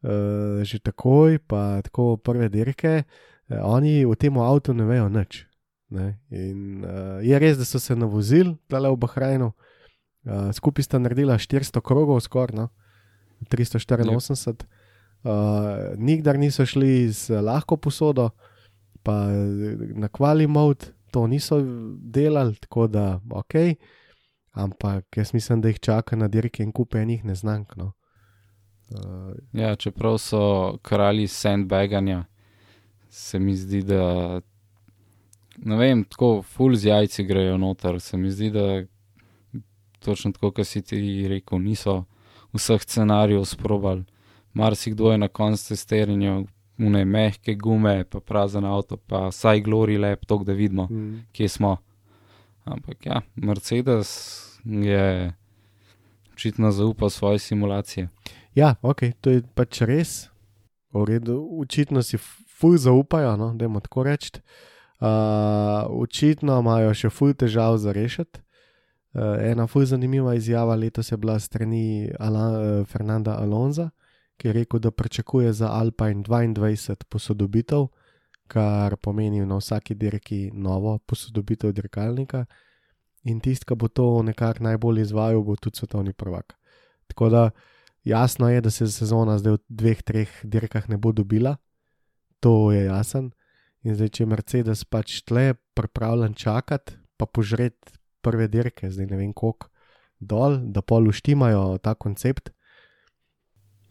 [0.05, 5.49] uh, že takoj, pa tako prve dirke, uh, oni v tem avtu ne vejo nič.
[5.89, 6.21] Ne?
[6.29, 11.39] In uh, je res, da so se navozili tale v Bahrajnu, uh, skupaj sta naredila
[11.41, 12.69] 400 krogov, skoraj no?
[13.49, 14.69] 384.
[15.19, 18.29] Uh, nikdar niso šli z lahko posodo,
[19.03, 19.27] pa
[19.95, 21.59] na kvali mod to niso
[21.99, 23.55] delali, tako da ok.
[24.51, 27.75] Ampak jaz mislim, da jih čaka na dirki in kup enih neznank.
[27.75, 27.91] No.
[28.91, 29.19] Uh,
[29.53, 32.23] Ja, čeprav so kralji sandbaganja,
[33.09, 34.41] se mi zdi, da
[35.57, 37.99] ne vem, tako full z jajci grejo noter.
[37.99, 38.83] Se mi zdi, da
[39.99, 42.03] točno tako, kot si ti rekel, niso
[42.53, 44.03] vseh scenarijev sprobali.
[44.53, 46.43] Marsikdo je na koncu testiranja,
[46.77, 51.25] une mehke gume, pa prazen avto, pa saj glori lep, to, da vidimo, mm.
[51.31, 51.77] kje smo.
[52.63, 54.09] Ampak ja, Mercedes
[54.63, 55.33] je
[56.33, 58.07] očitno zaupal svoje simulacije.
[58.59, 60.27] Ja, ok, to je pač res.
[60.91, 62.17] V redu, očitno si
[62.59, 64.41] ful zaupajo, no, da jim tako reči.
[64.99, 68.41] Uh, očitno imajo še ful težav za rešiti.
[69.15, 73.87] Uh, ena ful zanimiva izjava letos je bila strani Ala, uh, Fernanda Alonza,
[74.37, 77.87] ki je rekel, da pričakuje za Alpine 22 posodobitev,
[78.51, 82.43] kar pomeni na vsaki dirki novo posodobitev dirkalnika.
[83.23, 86.57] In tisti, ki bo to nekako najbolj izvajal, bo tudi svetovni prvak.
[87.07, 87.49] Tako da
[88.09, 91.57] jasno je, da se sezona zdaj v dveh, treh dirkah ne bo dobila,
[92.39, 93.31] to je jasen.
[93.87, 99.19] In zdaj, če je Mercedes pač tle pripravljen čakati, pa požreti prve dirke, zdaj ne
[99.19, 99.69] vem koliko
[100.19, 102.51] dol, da pol uštimajo ta koncept.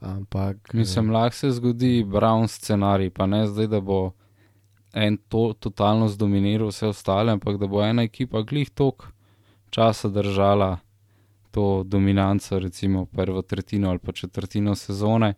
[0.05, 0.75] Ampak.
[0.77, 4.13] Mislim, lahko se zgodi Brown scenarij, pa ne zdaj, da bo
[4.93, 9.09] en to totalno zdominiral vse ostale, ampak da bo ena ekipa glih tok
[9.71, 10.79] časa držala
[11.51, 15.35] to dominanco, recimo prvo tretjino ali pa četrtino sezone,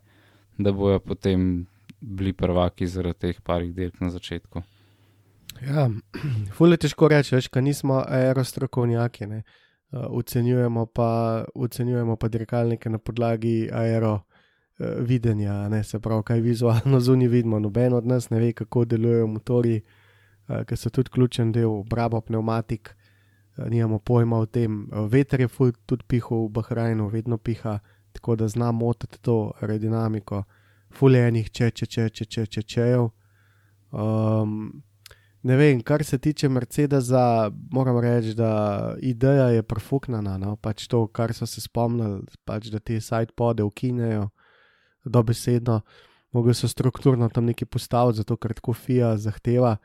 [0.57, 1.65] da bojo potem
[2.01, 4.61] bili prvaki zaradi teh parih dirk na začetku.
[5.61, 5.89] Ja,
[6.57, 9.27] fulje težko reči, veš, ker nismo aerostrokovnjaki.
[9.27, 9.43] Ne.
[9.91, 14.21] Uh, ocenjujemo, pa, ocenjujemo pa dirkalnike na podlagi aero uh,
[15.03, 17.59] videnja, ne, se pravi, kaj vizualno zunaj vidimo.
[17.59, 19.81] Noben od nas ne ve, kako delujejo motori,
[20.47, 22.95] uh, ki so tudi ključen del obrabo pneumatik.
[23.57, 24.87] Uh, nimamo pojma o tem.
[24.91, 27.79] Uh, veter je ful tudi pihal v Bahrajnu, vedno piha,
[28.11, 30.43] tako da zna motiti to aerodinamiko.
[30.91, 33.11] Fuljenih če, če, če, če, če, če, čejev.
[33.91, 34.83] Um,
[35.41, 40.37] Ne vem, kar se tiče Mercedesa, moram reči, da ideja je profuknjena.
[40.37, 40.55] No?
[40.55, 44.27] Pač to, kar so se spomnili, pač, da te sidepode ukinejo,
[45.05, 45.79] dobesedno,
[46.31, 49.79] mogli so strukturno tam nekaj postaviti, zato ker tako FIA zahteva.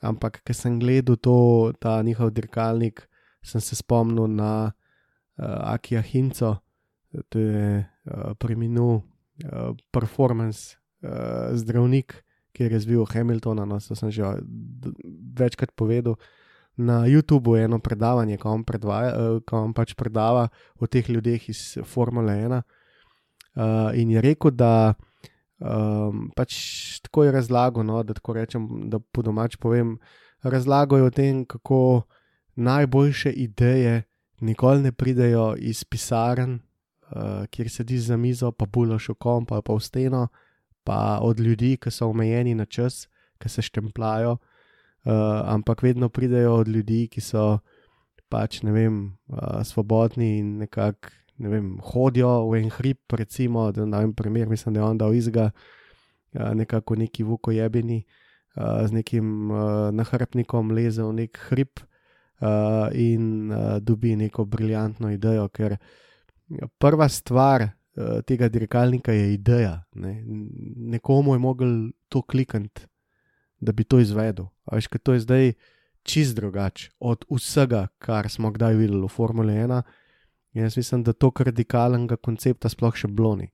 [0.00, 3.04] Ampak ker sem gledal to, ta njihov dirkalnik,
[3.44, 6.56] sem se spomnil na uh, Akija Hinco,
[7.28, 14.10] to je uh, preminul uh, performance uh, zdravnik, ki je razvil Hamiltona, no, to sem
[14.10, 14.26] že
[15.38, 16.18] večkrat povedal.
[16.80, 20.48] Na YouTubu je eno predavanje, ko on, predvaja, uh, ko on pač predava
[20.80, 22.62] o teh ljudeh iz Formule 1.
[23.50, 24.94] Uh, in je rekel, da
[25.60, 26.54] um, pač
[27.04, 29.98] tako je razlagal, no, da tako rečem, da po domač povem,
[30.42, 32.02] razlagal je o tem, kako
[32.56, 34.02] najboljše ideje
[34.40, 39.62] nikoli ne pridejo iz pisarn, uh, kjer sediš za mizo, pa bulaš v komp ali
[39.62, 40.28] pa v steno,
[40.84, 43.06] pa od ljudi, ki so omejeni na čas,
[43.38, 45.12] ki se štemplajo, uh,
[45.44, 47.60] ampak vedno pridejo od ljudi, ki so
[48.28, 51.19] pač ne vem, uh, svobodni in nekako.
[51.40, 55.14] Vem, hodijo v en hrib, recimo, da na en primer, mislim, da je on dal
[55.14, 58.04] izga, uh, nekako neki vukojebeni,
[58.56, 59.60] uh, z nekim uh,
[59.92, 61.86] nahrbtnikom leze v nek hrib
[62.96, 63.52] in
[63.84, 65.74] dobi neko briljantno idejo, ker
[66.80, 67.66] prva stvar
[68.24, 69.74] tega dirkalnika je ideja.
[69.92, 70.22] Ne?
[70.94, 71.74] Nekomu je mogel
[72.08, 72.86] to klikniti,
[73.60, 74.48] da bi to izvedel.
[74.64, 75.52] A veš, ker to je zdaj
[76.02, 79.82] čist drugače od vsega, kar smo kdaj videli v Formuli 1.
[80.52, 83.50] Jaz mislim, da to radikalnega koncepta sploh še bloni.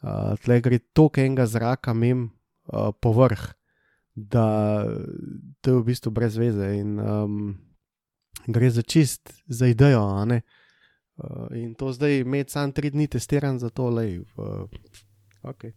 [0.00, 2.30] Uh, tle gre toliko enega zraka mem
[2.70, 3.50] uh, povrh,
[4.14, 4.86] da
[5.60, 7.58] to je v bistvu brez veze in um,
[8.46, 10.00] gre za čist, za idejo.
[10.00, 10.40] Uh,
[11.52, 14.22] in to zdaj imeti sam tri dni testiran za to, lej.
[14.38, 14.64] Uh,
[15.42, 15.74] okay.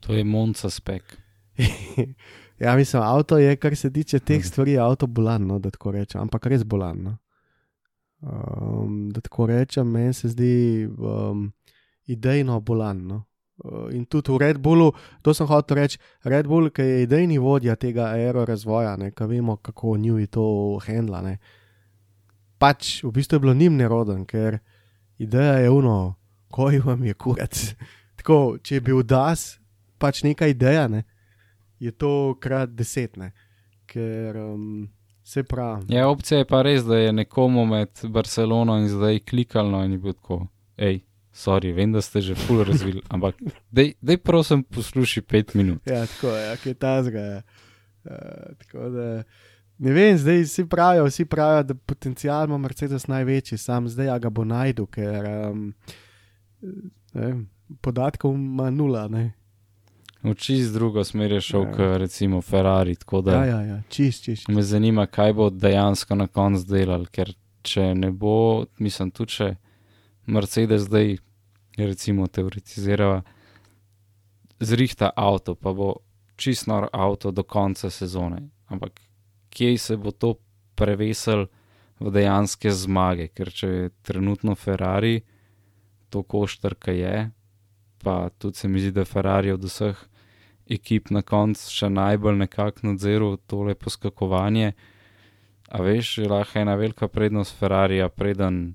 [0.00, 1.18] To je Monca spek.
[2.62, 4.46] ja, mislim, avto je, kar se tiče teh Mhm.
[4.46, 7.02] stvari, avto bolan, no, da tako rečem, ampak res bolan.
[7.02, 7.16] No.
[8.22, 11.52] Um, da tako rečem, meni se zdi um,
[12.06, 13.06] idejno bolan.
[13.06, 13.24] No.
[13.64, 17.38] Uh, in tudi v Red Bullu, to sem hotel reči, Red Bull, ki je idejni
[17.38, 20.44] vodja tega aerorazvoja, ki vemo, kako njuji to
[20.86, 21.22] handla.
[21.22, 21.36] Ne.
[22.58, 24.58] Pač v bistvu je bilo njim neroden, ker
[25.18, 26.14] ideja je uno,
[26.50, 27.74] koj vam je kurac.
[28.22, 29.58] Tako, če je bil das,
[29.98, 31.02] pač neka ideja, ne,
[31.82, 33.32] je to krat deset, ne.
[33.86, 34.86] ker um,
[35.24, 35.86] se pravi.
[35.88, 39.98] Ja, opcija je pa res, da je nekomu med Barcelono in zdaj klikalno in je
[39.98, 41.00] bil tako, hej,
[41.32, 43.38] sorry, vem, da ste že ful razvili, ampak
[43.70, 45.80] dej, dej prosim posluši pet minut.
[45.86, 47.42] Ja, tako je, ki je ta zga.
[48.04, 49.08] Uh, tako da.
[49.82, 54.30] Ne vem, zdaj vsi pravijo, vsi pravijo, da potencial ima Mercedes največji, sam zdaj ga
[54.30, 55.72] bo najdu, ker um,
[57.14, 57.30] ne,
[57.80, 59.08] podatkov ima nula.
[59.08, 59.32] Ne.
[60.22, 61.84] V čist drugo smer je šel, Ja.
[61.84, 61.96] ja.
[61.98, 64.48] recimo Ferrari, da Ja, ja, ja, čist, čist.
[64.48, 69.56] me zanima, kaj bo dejansko na koncu delal, ker če ne bo, mislim, tudi če
[70.26, 71.16] Mercedes zdaj,
[71.76, 73.22] recimo, teoretizira,
[74.60, 75.96] zrihta avto, pa bo
[76.36, 78.42] čist nor avto do konca sezone.
[78.66, 79.00] Ampak
[79.50, 80.34] kje se bo to
[80.74, 81.46] prevesel
[82.00, 85.20] v dejanske zmage, ker če je trenutno Ferrari,
[86.10, 87.30] to koštrka je,
[88.02, 89.96] pa tudi se mi zdi, da Ferrari od vseh
[90.70, 94.72] ekip na koncu še najbolj nekako nadziral tole poskakovanje.
[95.72, 98.74] A veš, je lahko ena velika prednost Ferrarija, preden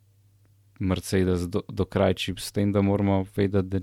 [0.79, 3.79] Mercedes do, do krajči, s tem, da moramo vedeti, da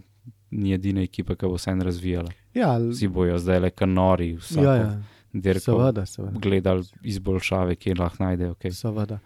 [0.54, 2.30] ni edina ekipa, ki bo vse razvijala.
[2.54, 4.90] Ja, Vsi bojo zdaj le kanori, vsako ja, ja.
[5.32, 6.38] dirko seveda, seveda.
[6.38, 8.54] gledali izboljšave, kje lahko najdejo.
[8.54, 8.70] Okay.
[8.70, 9.18] seveda.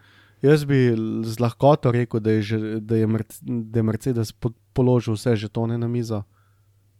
[0.42, 3.08] Jaz bi z lahkoto rekel, da je, že, da je,
[3.42, 6.22] da je Mercedes po položil vse žetone na mizo,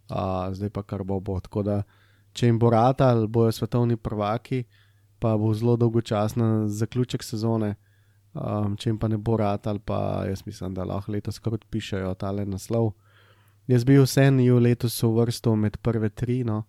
[0.09, 1.40] a zdaj pa kar bo bo.
[1.40, 1.83] Tako da,
[2.33, 4.64] če jim bo ratal, bojo svetovni prvaki,
[5.18, 7.75] pa bo zelo dolgočasna zaključek sezone.
[8.38, 12.12] Um, če jim pa ne bo ratal, pa jaz mislim, da lahko letos kar odpišajo
[12.21, 12.92] tale naslov.
[13.68, 16.42] Jaz bi vseeno letos uvrstil med prve tri.
[16.44, 16.62] No.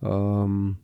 [0.00, 0.76] Um,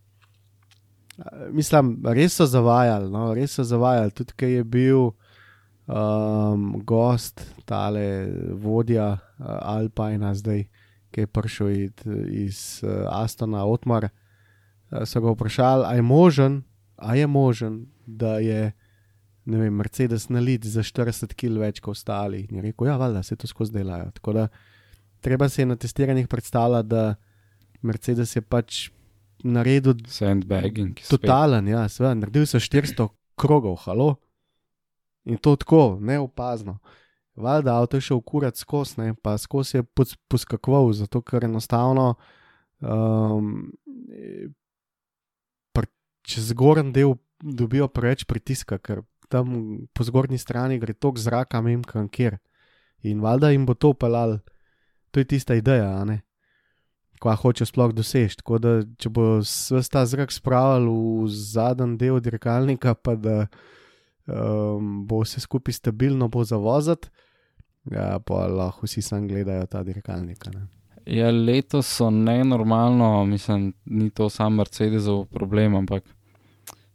[1.53, 4.15] mislim, res so zavajali, no, res so zavajali.
[4.17, 5.11] Tudi, ker je bil
[5.87, 8.07] um, gost, tale
[8.63, 10.65] vodja uh, Alpina, zdaj,
[11.13, 14.09] ki je prišel iz, iz uh, Astona, Otmar.
[14.09, 16.63] Uh, so ga vprašali, ali je možen,
[16.97, 18.73] a je možen, da je
[19.45, 22.45] ne vem, Mercedes nalit za 40 kg več kot ostali.
[22.49, 24.11] In je rekel, ja, valjda se to skozi delajo.
[24.15, 24.49] Tako da
[25.21, 27.15] treba se je na testiranjih predstavljati, da
[27.83, 28.83] Mercedes je pač
[29.43, 31.01] naredil Sandbagging.
[31.09, 34.15] Totalen, ja, seveda, naredil so 400 krogov, halo.
[35.27, 36.79] In to tako, neopazno.
[37.37, 42.15] Valjda, avto je šel kurat skozi, ne, pa skozi je pos- poskakoval, zato ker enostavno
[42.81, 43.73] um,
[45.73, 45.89] pr,
[46.23, 51.83] čez zgoren del dobijo preveč pritiska, ker tam po zgornji strani gre tok zraka, mem
[51.83, 52.37] kam kjer.
[53.03, 54.39] In valjda jim bo to pelal,
[55.11, 56.21] to je tista ideja, ne.
[57.23, 58.41] kva hoče sploh doseči.
[58.41, 60.91] Tako da, če bo vse ta zrak spravil
[61.23, 63.47] v zadnji del dirkalnika, pa da
[64.27, 67.09] um, bo vse skupaj stabilno, bo zavozati,
[67.91, 70.45] ja, pa lahko vsi sam gledajo ta dirkalnik.
[71.07, 76.05] Ja, letos so nenormalno, mislim, ni to sam Mercedesov problem, ampak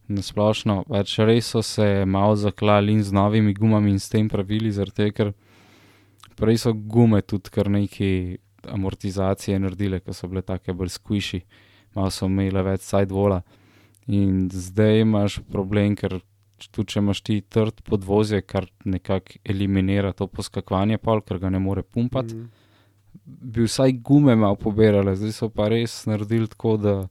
[0.08, 4.72] nasplošno, pač res so se malo zaklali in z novimi gumami in s tem pravili,
[4.96, 5.34] tega, ker
[6.40, 8.38] prej so gume tudi kar neki
[8.72, 11.42] amortizacije naredile, ko so bile take bolj squishi,
[11.96, 13.42] malo so imele več sidewalla.
[14.08, 16.22] In zdaj imaš problem, ker
[16.68, 21.60] tudi če imaš ti trd podvozje, kar nekako eliminira to poskakvanje, pol, ker ga ne
[21.60, 22.46] more pumpati Mhm.
[23.26, 27.08] bi vsaj gume malo pobirale, zdaj so pa res naredili tako, da.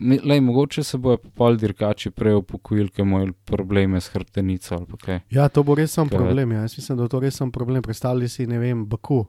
[0.00, 5.20] Lej, mogoče se bojo pol dirkači prej upokojili, ker imajo probleme s hrbtenico ali kaj.
[5.30, 6.52] Ja, to bo res sam Kaj- problem.
[6.52, 6.60] Ja.
[6.60, 7.82] Jaz mislim, da bo to res sam problem.
[7.82, 9.26] Predstavljaj si, ne vem, Baku.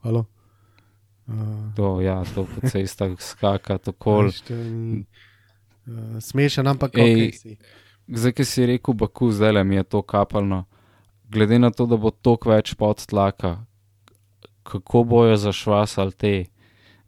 [0.00, 0.24] Halo?
[1.26, 1.34] Uh,
[1.74, 4.18] To, ja, to po cestah skaka, tako.
[4.20, 5.04] uh,
[6.20, 7.56] smešen, ampak Ej, okay, si.
[8.10, 10.64] Zdaj, ki si rekel, Baku, zdaj le mi je to kapalno.
[11.30, 13.60] Glede na to, da bo toliko več podtlaka,
[14.66, 16.32] kako bojo zašvasali te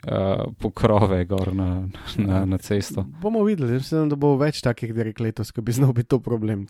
[0.07, 3.03] uh, pokrove gor na, na, na cesto.
[3.23, 6.67] Bomo videli, mislim, da bo več takih direk letos, ki bi znal biti to problem.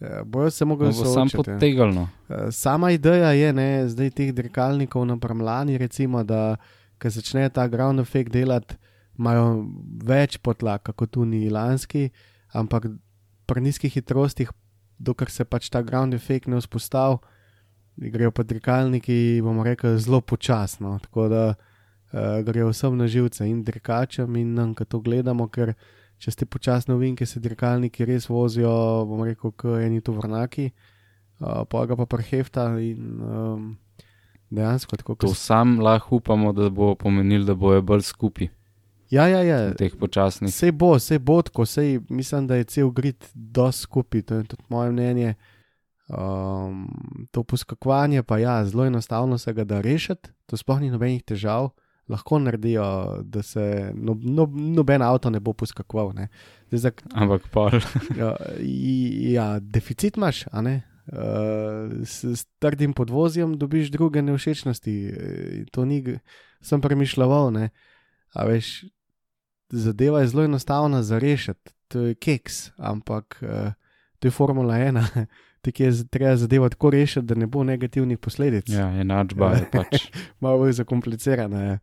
[0.00, 1.28] eh, bojo se mogli bo sam.
[1.28, 6.56] Eh, Sama ideja je, ne, zdaj teh dirkalnikov na Pramlani, recimo, da
[6.98, 8.74] ko začne ta ground effect delati,
[9.18, 9.66] imajo
[10.04, 12.08] več potlaka kot tuni lanski,
[12.56, 12.88] ampak
[13.48, 14.52] pri nizkih hitrostih,
[14.98, 17.18] dokler se pač ta ground effect ne vzpostavi,
[18.12, 20.98] grejo pa dirkalniki, bomo rekli, zelo počasno.
[21.02, 25.74] Tako da uh, grejo vsem na živce in dirkačem in nam, ko to gledamo, ker
[26.18, 28.70] če ste počasni ovinki, se dirkalniki res vozijo,
[29.08, 33.66] bomo rekel, kot eni tovrnaki uh, pa ga pa prehefta in um,
[34.50, 38.50] dejansko tako To sam lahko upamo, da bo pomenilo, da bojo bolj skupaj
[39.10, 39.74] Ja, ja, ja.
[39.74, 40.52] teh počasnih.
[40.52, 44.44] Vse bo, vse bo tako, vse mislim, da je cel grid dosti skupaj, to je
[44.44, 45.34] tudi moje mnenje.
[46.08, 46.88] Um,
[47.30, 51.70] to poskakovanje pa ja, zelo enostavno se ga da rešiti, to sploh ni nobenih težav.
[52.08, 56.14] Lahko naredijo, da se no, no, noben avto ne bo poskakoval.
[56.16, 56.28] Ne.
[56.70, 57.70] Zdaj, za, Ampak pol.
[58.20, 58.32] ja,
[59.28, 60.82] ja, deficit imaš, a ne?
[61.12, 64.94] Uh, s, s trdim podvozjem dobiš druge nevšečnosti.
[65.08, 66.00] eh, To ni,
[66.60, 67.70] sem premišljal, ne.
[68.32, 68.84] A veš,
[69.70, 73.72] zadeva je zelo enostavna za rešiti, to je keks, ampak uh,
[74.18, 75.26] to je Formula 1.
[75.62, 78.68] Tik je treba zadevo tako rešiti, da ne bo negativnih posledic.
[78.68, 80.06] Ja, enačba je pač.
[80.40, 81.78] Malo bolj zakomplicirana je.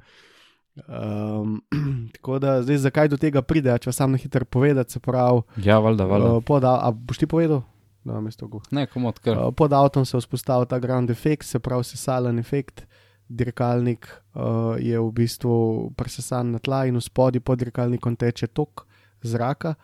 [0.88, 1.62] Um,
[2.16, 5.42] tako da, zdaj, zakaj do tega pride, če vam sam na hitro povedati, se pravi,
[5.58, 6.32] Ja, valjda, valjda.
[6.34, 7.62] uh, pod, a, a boš ti povedal?
[8.04, 8.62] Da, mesto go.
[8.72, 9.38] Ne, komu odkar.
[9.38, 12.86] Uh, pod avtom se vzpostavlja ta ground effect, se pravi sesalen efekt.
[13.28, 15.56] Dirkalnik uh, je v bistvu
[15.98, 18.86] presesan na tla in v spodnji pod dirkalnikom teče tok
[19.26, 19.76] zraka.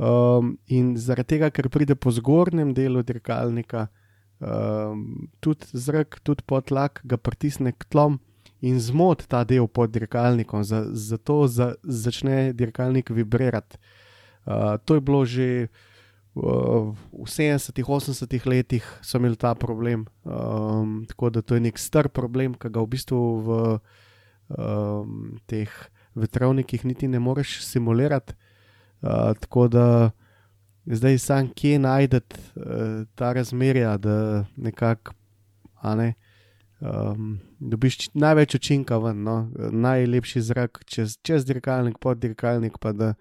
[0.00, 3.86] Um, in zaradi tega, ker pride po zgornjem delu dirkalnika,
[4.40, 8.18] um, tudi zrak, tudi potlak ga pritisne k tlom
[8.64, 13.78] in zmot ta del pod dirkalnikom, za, zato za, začne dirkalnik vibrirati.
[14.48, 15.89] Uh, to je bilo že uh,
[16.34, 20.06] v 70-ih, 80-ih letih, so imeli ta problem.
[20.24, 23.58] Um, tako da to je nek star problem, ki ga v bistvu v
[24.54, 25.70] um, teh
[26.14, 28.34] vetrovnikih niti ne moreš simulirati.
[29.02, 30.10] Uh, tako da
[30.86, 35.12] zdaj sam kje najdete uh, ta razmerja, da nekako,
[35.82, 36.14] a ne.
[36.80, 39.50] Um, dobiš največ učinka ven, no?
[39.56, 43.14] najlepši zrak čez, čez dirkalnik, pod dirkalnik, pa da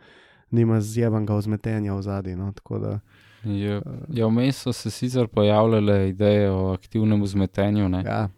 [0.51, 2.35] nima zjebanega vzmetenja v zadnji.
[2.35, 2.53] No?
[2.79, 2.99] Da,
[3.43, 3.81] Ja,
[4.11, 7.89] ja, vmes so se sicer pojavljale ideje o aktivnem vzmetenju.
[7.89, 8.03] ne.
[8.05, 8.29] ja,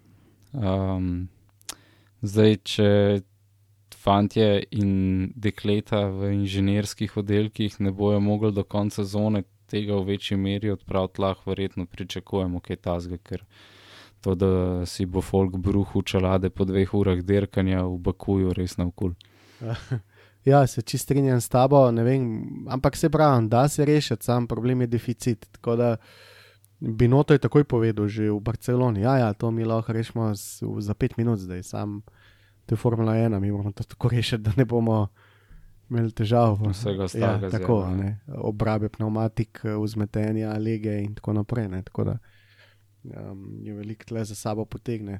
[0.52, 1.30] Um,
[2.22, 2.88] zdaj, če
[3.96, 10.38] fantje in dekleta v inženirskih oddelkih ne bojo mogli do konca zone tega v večji
[10.38, 13.46] meri odpraviti, lahko verjetno pričakujemo kaj tasga, ker
[14.22, 18.90] to, da si bo folk bruhu čelade po dveh urah dirkanja v Bakuju, res na
[18.92, 19.16] okul.
[20.46, 22.26] ja, se čist strinjam s tabo, ne vem,
[22.70, 25.48] ampak se pravi, da se rešiti, sam problem je deficit.
[25.52, 25.96] Tako da
[26.80, 30.94] Binoto je takoj povedal, že v Barceloni, ja, ja, to mi lahko rešimo z, za
[30.94, 32.02] pet minut, zdaj sam.
[32.66, 35.08] To je Formula 1, mi moramo to tako rešiti, da ne bomo
[35.90, 36.58] imeli težav.
[36.72, 38.04] Vsega ja, ostalega tako, zjeba, ne.
[38.04, 41.68] ne, obrabe pneumatik, vzmetenja, lege in tako naprej.
[41.68, 42.18] Ne, tako da
[43.04, 45.20] um, je veliko tle za sabo potegne.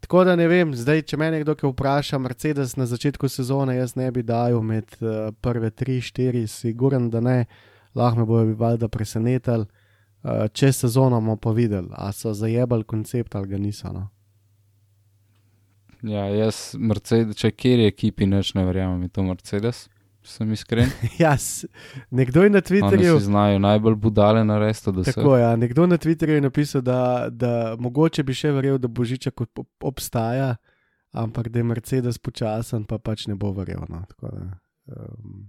[0.00, 4.10] Tako da ne vem, zdaj, če me nekdo vpraša, Mercedes na začetku sezone, jaz ne
[4.14, 7.38] bi dal med uh, prve tri, štiri, siguren, da ne,
[7.98, 9.66] lahko me bojo bi valjda presenetili.
[10.22, 13.92] Uh, čez sezono bomo pa videli, ali so zajebali koncept ali ga niso.
[13.92, 14.08] No.
[16.02, 19.97] Ja, jaz, Mercedes, če kjer je ekipi, neč ne verjamem, je to Mercedes, če
[20.28, 20.90] sem iskren.
[21.18, 21.64] Ja, s-
[22.10, 23.18] nekdo je na Oni Twitterju.
[23.18, 25.12] si znajo najbolj budale narediti, da se.
[25.12, 25.56] Tako, ja.
[25.56, 26.98] Nekdo na Twitterju je napisal, da,
[27.28, 30.56] da mogoče bi še verjel, da Božiček ob- ob- obstaja,
[31.12, 33.80] ampak da je Mercedes počasen, pa pač ne bo verjel.
[33.88, 34.04] No.
[34.06, 34.44] Tako Da,
[34.88, 35.48] um,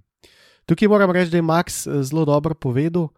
[0.66, 3.10] tukaj moram reči, da je Max eh, zelo dobro povedal.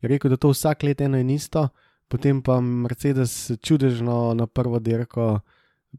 [0.00, 1.68] Je rekel, da to vsak let eno in isto,
[2.06, 5.40] potem pa Mercedes čudežno na prvo dirko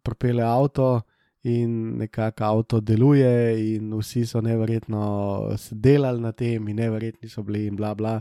[0.02, 1.02] propele avto.
[1.44, 7.44] In nekako avto deluje, in vsi so neverjetno se delali na tem, in neverjetni so
[7.44, 8.20] bili, in bla bla.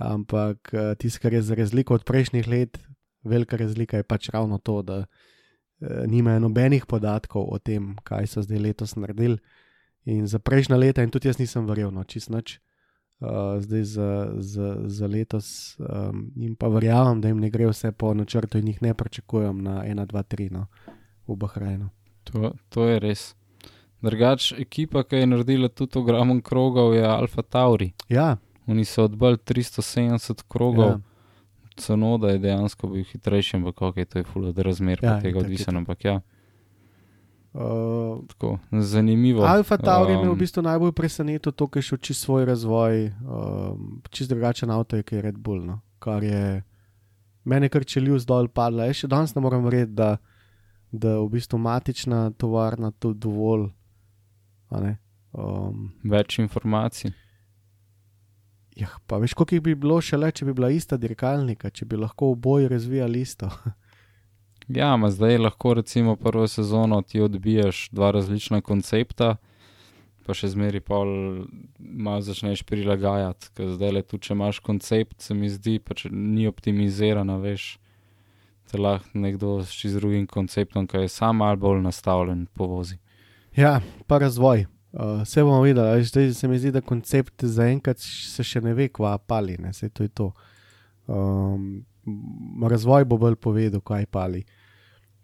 [0.00, 2.78] Ampak eh, tisto, kar je za razliko od prejšnjih let,
[3.24, 8.42] velika razlika je pač ravno to, da eh, nimajo nobenih podatkov o tem, kaj so
[8.42, 9.38] zdaj letos naredili.
[10.04, 12.56] In za prejšnja leta, in tudi jaz nisem verjel, no, čist noč,
[13.22, 14.08] uh, zdaj za,
[14.42, 18.72] za, za letos, um, in pa verjamem, da jim ne gre vse po načrtu, in
[18.72, 20.66] jih ne pričakujem na 1, 2, 3 no,
[21.28, 21.90] v Bahrajnu.
[22.30, 23.34] To, to je res.
[24.02, 27.92] Drugač, ekipa, ki je naredila tudi ogromno krogov, je Alfa Tauri.
[28.10, 31.00] Ja, Oni so odbili 370 krogov, ja, ja.
[31.76, 35.20] celo da je dejansko bil hitrejši, ampak je to je full od razmer, Ja, ja,
[35.20, 35.76] tega odvisen.
[35.76, 36.20] Ampak ja,
[37.52, 39.44] uh, tako zanimivo.
[39.44, 42.44] Alfa Tauri me je v Um, bistvu najbolj presenetil to, ker je šel čist svoj
[42.44, 45.64] razvoj, um, čist drugačen avto je, kot je Red Bull.
[45.64, 45.80] No?
[45.98, 46.62] Kar je
[47.44, 48.86] meni kar čelil zdol padla.
[48.86, 50.16] Jaz še danes ne morem verjeti, da,
[50.92, 53.70] da v bistvu matična tovarna to dovolj.
[55.32, 57.12] Um, Več informacij.
[58.76, 62.32] ja, pa veš, koliko bi bilo šele, če bi bila ista dirkalnika, če bi lahko
[62.36, 63.50] oboji razvijali isto.
[64.68, 69.34] Ja, ma zdaj lahko recimo prvo sezono ti odbiješ dva različna koncepta,
[70.22, 71.08] pa še zmeri pol
[71.78, 73.50] malo začneš prilagajati.
[73.56, 77.74] Ker zdaj le tu, če imaš koncept, se mi zdi, pa če ni optimizirana, veš,
[78.72, 82.96] te lahko nekdo s čist drugim konceptom, ki je sam malo bolj nastavljen, povozi.
[83.56, 84.66] Ja, pa razvoj.
[84.92, 88.90] Uh, vse bomo videli, zdaj se mi zdi, da koncept zaenkrat se še ne ve,
[88.92, 90.30] kva pali, ne, se to je to.
[91.08, 91.84] Um,
[92.68, 94.42] razvoj bo bolj povedal, kaj pali.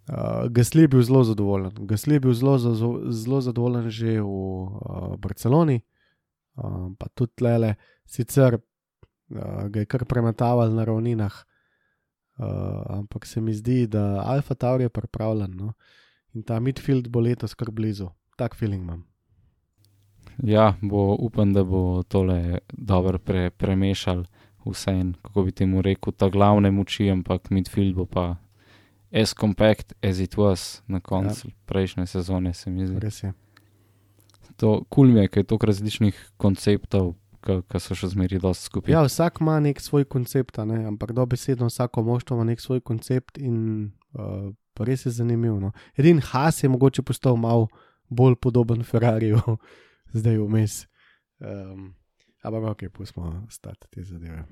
[0.08, 1.72] Uh, Gasli je bil zelo zadovoljen.
[1.88, 5.82] Gasli je bil zelo, zelo, zelo zadovoljen že v uh, Barceloni,
[6.56, 7.74] um, pa tudi tlele,
[8.08, 11.44] sicer uh, ga je kar premetaval na ravninah,
[12.38, 15.56] uh, ampak se mi zdi, da Alfa Tauri je pripravljen.
[15.56, 15.72] No?
[16.34, 19.04] In ta midfield bo letos kar blizu, tak feeling imam.
[20.42, 24.24] Ja, bo, upam, da bo tole dobro pre, premešal
[24.66, 28.36] vse en, kako bi temu rekel, ta glavne moči, ampak midfield bo pa
[29.12, 31.54] as compact as it was na koncu ja.
[31.66, 33.00] prejšnje sezone, se mi zdi.
[33.00, 33.32] Res je.
[34.56, 38.70] To kul cool mi je, ker je toliko različnih konceptov, ki so še zmeri dosti
[38.70, 38.92] skupaj.
[38.92, 40.84] Ja, vsak ima nek svoj koncept, ne?
[40.90, 45.58] ampak dobesedno vsako moštvo ima nek svoj koncept in uh, res je zanimivo.
[45.60, 45.72] No.
[45.96, 47.68] Edin Has je mogoče postal malo
[48.08, 49.40] bolj podoben Ferrariju,
[50.18, 50.86] zdaj vmes.
[51.38, 51.94] Um,
[52.42, 54.44] ampak ok, pustimo stati te zadeve.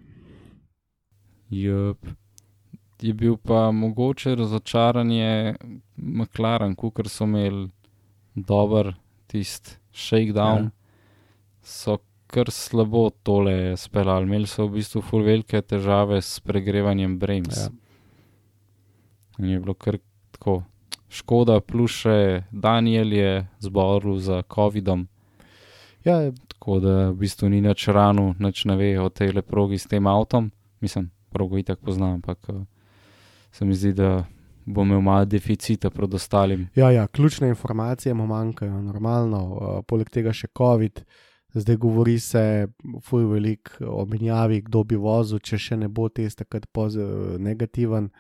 [1.51, 2.07] Jup.
[3.03, 5.57] Je bil pa mogoče razočaranje
[5.97, 7.69] McLaren, ker so imeli
[8.35, 8.95] dober
[9.29, 10.71] tisti shakedown, ja.
[11.63, 11.99] so
[12.37, 14.29] kar slabo tole speljali.
[14.29, 17.65] Imeli so v bistvu ful velike težave s pregrevanjem brems.
[17.65, 17.73] Ja.
[19.41, 19.99] In je bilo kar
[20.37, 20.63] tako.
[21.17, 23.31] Škoda, plus še Daniel je
[23.63, 25.07] zbolel za COVID-om,
[26.07, 29.91] Ja, tako da v bistvu ni nič rano, nič ne ve o tej leprogi s
[29.91, 30.53] tem avtom.
[30.79, 32.63] Mislim, progo itak poznam, ampak eh,
[33.51, 34.23] se mi zdi, da
[34.67, 36.69] bo imel malo deficita pred ostalim.
[36.75, 41.03] ja, ja, ključne informacije mu manjkajo, normalno, uh, poleg tega še COVID.
[41.57, 42.69] Zdaj govori se,
[43.03, 46.67] fuj velik o menjavi, kdo bi vozil, če še ne bo test takrat
[47.41, 48.11] negativen.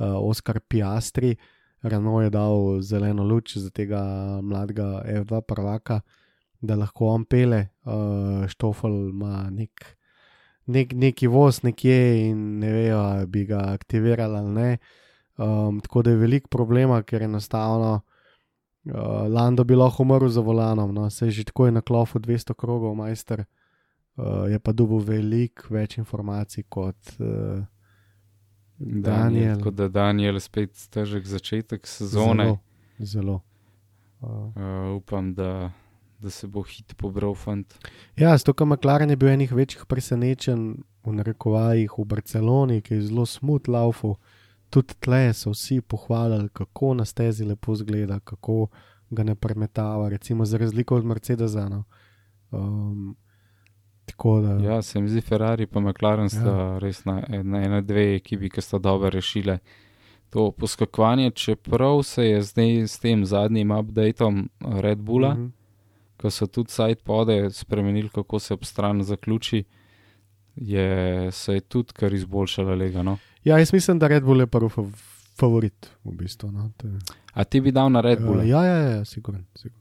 [0.00, 1.36] Uh, Oskar Piastri,
[1.82, 4.02] Renault je dal zeleno luč za tega
[4.42, 6.00] mladega F2 prvaka,
[6.60, 7.68] da lahko on pele.
[7.84, 9.86] Uh, Štofel ima nek,
[10.66, 14.78] nek, neki voz nekje in ne vejo, bi ga aktivirali ali ne.
[15.38, 18.00] Um, tako da je velik problema, ker enostavno
[18.84, 22.54] uh, Lando bi lahko umrl za volanom, no, se je že tako na klofu 200
[22.54, 23.44] krogov, majster.
[24.16, 27.64] Uh, je pa dobil veliko več informacij kot uh,
[28.78, 29.56] Daniel.
[29.58, 32.44] Tako da Daniel spet težek začetek sezone.
[32.44, 32.58] Zelo.
[32.98, 33.34] zelo.
[33.34, 33.52] Uh,
[34.22, 35.70] Uh, upam, da,
[36.18, 37.74] da se bo hit pobral fant.
[38.16, 40.68] ja, s to, kar McLaren je bil enih večjih presenečenj
[41.02, 44.14] v narekovajih v Barceloni, ki je zelo smut laufu.
[44.72, 48.66] Tudi tle so vsi pohvalili, kako na stezi lepo zgleda, kako
[49.10, 51.68] ga ne premetava, recimo za razliko od Mercedesa.
[51.68, 51.84] No.
[52.50, 53.16] Um,
[54.42, 54.64] da.
[54.64, 56.78] Ja, se mi zdi, Ferrari in McLaren sta Ja.
[56.78, 59.58] res na ena, ena dve ekipi, ki sta dobro rešile
[60.32, 65.38] to poskakovanje, čeprav se je zdaj s tem zadnjim updateom Red Bulla, mm.
[65.38, 65.50] -hmm.
[66.16, 69.64] ko so tudi sidepode spremenili, kako se ob stran zaključi,
[70.56, 73.02] je se je tudi kar izboljšala lega.
[73.02, 73.18] No?
[73.44, 74.90] Ja, jaz mislim, da Red Bull je prvi fav
[75.36, 76.50] favorit v bistvu.
[76.50, 76.70] No.
[76.82, 76.98] Je-
[77.32, 78.38] A ti bi dal na Red Bull?
[78.38, 79.40] Uh, ja, ja, ja, sigurno.
[79.54, 79.78] Sigur.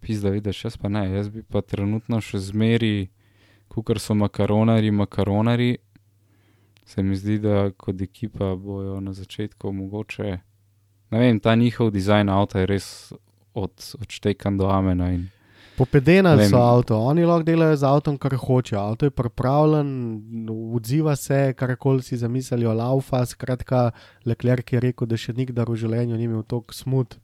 [0.00, 3.08] Pizda, vidiš, jaz pa ne, jaz bi pa trenutno še zmeri,
[3.68, 5.76] kukar so makaronari, makaronari.
[6.86, 10.36] Se mi zdi, da kot ekipa bojo na začetku mogoče.
[11.10, 13.12] Ne vem, ta njihov dizajn avta je res
[13.54, 15.10] od, odštekan do amena.
[15.10, 15.28] In,
[15.76, 16.48] Popedena Vem.
[16.48, 18.80] so avto, oni lahko delajo z avtom, kar hočejo.
[18.80, 19.90] Avto je pripravljen,
[20.72, 23.26] odziva se, karkoli si zamislijo, laufa.
[23.26, 23.90] Skratka,
[24.24, 27.18] Leclerc je rekel, da še nikdar v življenju ni imel toliko smut,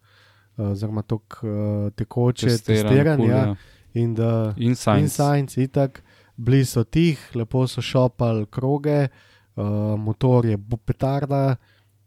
[0.59, 3.17] eh, oziroma toliko uh, tekoče testiran, testiran.
[3.19, 3.55] kul, Ja,
[3.95, 5.15] in da in in science.
[5.15, 6.03] Science, itak,
[6.37, 9.09] bili so tih, lepo so šopali kroge,
[9.57, 9.65] uh,
[9.99, 11.57] motor je bu- petarda,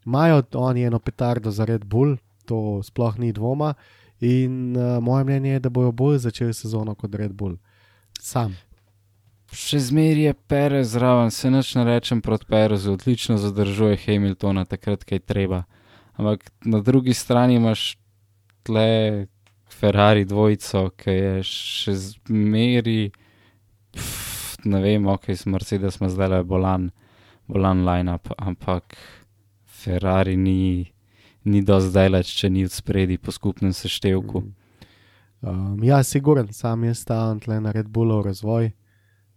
[0.06, 3.74] imajo oni eno petardo za Red Bull, to sploh ni dvoma.
[4.20, 7.58] In uh, moje mnenje je, da bojo bolj začeli sezono kot Red Bull.
[8.20, 8.56] Sam.
[9.56, 15.04] Še zmeraj je Perez zraven, se nič ne rečem proti Perezu, odlično zadržuje Hamiltona takrat,
[15.04, 15.64] kaj treba.
[16.16, 17.98] Ampak na drugi strani imaš
[18.64, 19.28] tle
[19.70, 23.12] Ferrari dvojico, ki je še zmeraj,
[24.66, 26.90] ne vem, ok, s Mercedes ima zdaj le bolan,
[27.48, 28.98] bolan line-up, ampak
[29.66, 30.88] Ferrari ni,
[31.46, 34.44] ni do zdaj leč, če ni od spredi po skupnem seštevku.
[35.42, 38.72] Um, ja, siguren, sam jaz stavim tle na Red Bullov razvoj.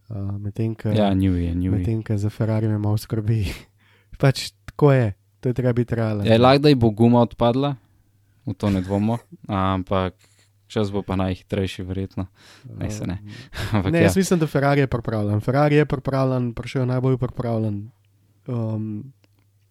[0.09, 2.03] Uh, Medtem, ko Ja, je, je.
[2.03, 3.45] ko za Ferrari me malo skrbi.
[4.21, 6.27] pač tako je, to je treba biti realen.
[6.27, 7.77] Je lahko, da ji bo guma odpadla,
[8.49, 10.17] v to ne dvomo, ampak
[10.69, 12.27] čas bo pa najhitrejši, verjetno.
[12.65, 13.21] Ne, se ne.
[13.73, 15.41] Ampak Ne, ja, jaz mislim, da Ferrari je pripravljen.
[15.41, 17.91] Ferrari je pripravljen, prišel je najbolj pripravljen.
[18.49, 19.13] Um,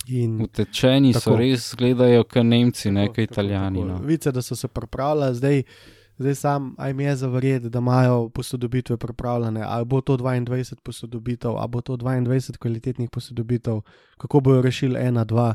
[0.10, 1.38] in utečeni so Tako.
[1.38, 3.80] res, gledajo kot Nemci, ne kot Italijani.
[3.80, 3.92] tako.
[3.92, 4.00] No.
[4.08, 5.64] Vice, da so se pripravljali, zdaj,
[6.18, 9.62] zdaj sam, aj mi je zaverjeti, da imajo posodobitve pripravljene.
[9.66, 13.82] Ali bo to 22 posodobitev, ali bo to 22 kvalitetnih posodobitev,
[14.18, 15.54] kako bojo rešili ena, dva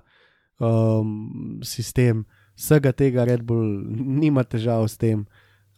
[0.58, 2.24] um, sistem.
[2.56, 5.26] Vsega tega Red Bull nima težav s tem.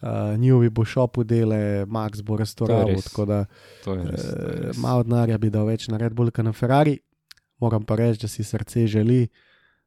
[0.01, 3.03] Uh, Njuvi bo šopu dele, Max bo restoral, res.
[3.03, 3.45] tako da
[3.87, 4.25] res.
[4.35, 4.77] res.
[4.77, 6.99] malo denarja bi dal več na Red Bull, kot na Ferrari.
[7.59, 9.27] Moram pa reči, da si srce želi,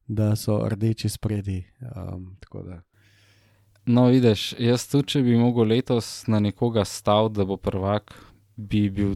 [0.06, 1.64] da so rdeči spredi.
[1.96, 2.36] Um.
[3.86, 8.14] No, vidiš, jaz tudi, če bi mogel letos na nekoga staviti, da bo prvak,
[8.56, 9.14] bi, bil,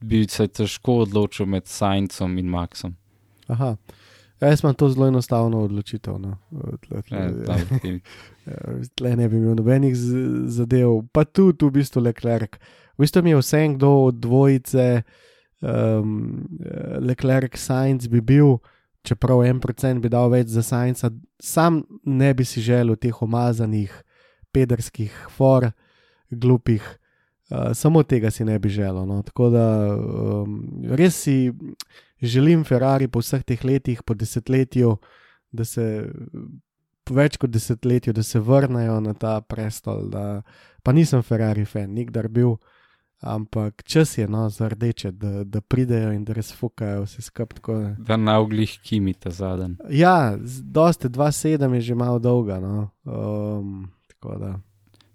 [0.00, 2.96] bi se težko odločil med Sajncem in Maxom.
[3.48, 3.76] Aha.
[4.42, 6.18] Ja, Jaz imam to zelo enostavno odločitev.
[6.18, 6.36] No.
[6.80, 7.18] Tle, tle,
[8.46, 9.94] eh, tle ne bi imel nobenih
[10.50, 12.58] zadev, pa tudi v bistvu Leclerc.
[12.98, 15.02] V bistvu mi je vse, kdo od dvojice,
[15.62, 16.46] um,
[17.00, 18.58] Leclerc, Science bi bil,
[19.02, 21.08] čeprav en procent bi dal več za Science,
[21.42, 23.94] sam ne bi si želel teh omazanih,
[24.52, 25.70] pederskih, for,
[26.30, 26.82] glupih.
[27.52, 29.06] Uh, samo tega si ne bi želel.
[29.06, 29.22] No.
[29.22, 30.60] Tako da um,
[30.96, 31.52] res si
[32.22, 34.96] želim Ferrari po vseh teh letih, po desetletju,
[35.52, 36.06] da se
[37.10, 40.08] več kot desetletju, da se vrnejo na ta prestol.
[40.10, 40.42] Da,
[40.82, 42.56] pa nisem Ferrari fan, nikdar bil,
[43.22, 47.54] ampak čas je no, za rdeče, da, da pridejo in da razfukajo vse skupaj.
[47.54, 49.76] tako da- na oglih kimita zadnji.
[49.90, 52.60] Ja, dosti 2-7 je že malo dolga.
[52.60, 52.90] No.
[53.04, 53.88] Um.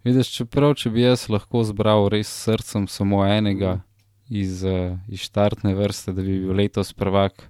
[0.03, 3.79] Vidiš, čeprav če bi jaz lahko zbral res srcem samo enega
[4.29, 7.43] iz, uh, iz štartne vrste, da bi bil letos prvak,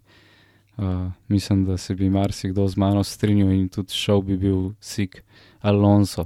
[0.78, 5.24] uh, mislim, da se bi marsikdo z mano strinjal in tudi šel bi bil Sik
[5.62, 6.26] Alonso.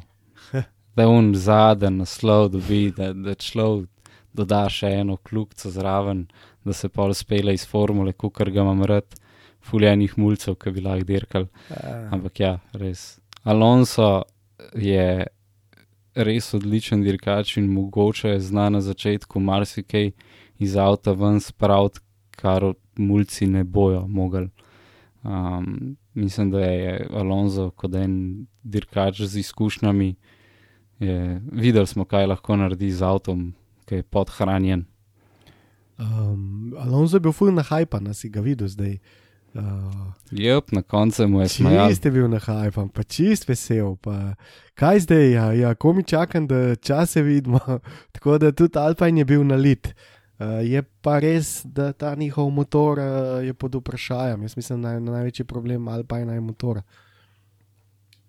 [0.96, 4.01] Da on zadnji naslov dobi, da, da človek
[4.34, 6.28] doda še eno kljubco zraven,
[6.64, 9.18] da se pol spele iz formule, kar ga imam rad,
[9.62, 11.48] fuljenih mulcev, ki bi lahko dirkal.
[11.70, 13.20] Uh, Ampak ja, res.
[13.44, 14.24] Alonso
[14.78, 15.26] je
[16.16, 20.12] res odličen dirkač in mogoče zna na začetku marsikaj
[20.62, 22.02] iz avta ven spraviti,
[22.42, 24.50] kar mulci ne bojo mogli.
[25.24, 30.16] Um, mislim, da je Alonso kot en dirkač z izkušnjami.
[31.00, 33.54] Je, videli smo, kaj lahko naredi z avtom,
[33.92, 34.86] ki je podhranjen.
[36.00, 38.96] um, Alonso je bil ful na hajpa, nas si ga videl zdaj.
[39.52, 41.90] Uh, Jep, na koncu mu je smajal.
[41.92, 43.98] Čist je bil na hajpu, pa čist vesel.
[44.00, 44.40] Pa.
[44.80, 47.60] Kaj zdaj, ja, ja ko mi čakam, da čase vidimo.
[48.16, 49.92] Tako da tudi Alpine je bil nalit.
[50.40, 54.48] Uh, je pa res, da ta njihov motor uh, je pod vprašanjem.
[54.48, 56.82] Jaz mislim, da je največji problem Alpine je motor.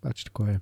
[0.03, 0.59] Pač tako je.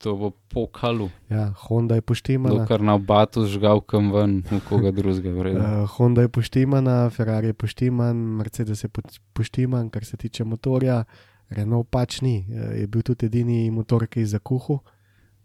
[0.00, 2.54] To bo pokalu, Ja, Honda je poštimana.
[2.54, 5.60] dokler na obatu žgal kam ven, v koga drugega vrede.
[5.60, 11.04] Uh, Honda je poštimana, Ferrari je poštiman, Mercedes je po- poštiman, kar se tiče motorja,
[11.50, 14.78] Renault pač ni, Eh, je bil tudi edini motor, ki je zakuhal.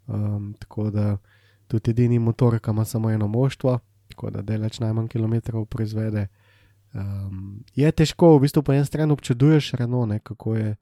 [0.06, 1.18] Um, tako da
[1.66, 3.78] tudi edini motor, ki ima samo eno moštvo,
[4.08, 6.28] tako da delač najmanj kilometrov proizvede.
[6.94, 10.76] Um, je težko, v bistvu po eni strani občuduješ Renault, ne, kako je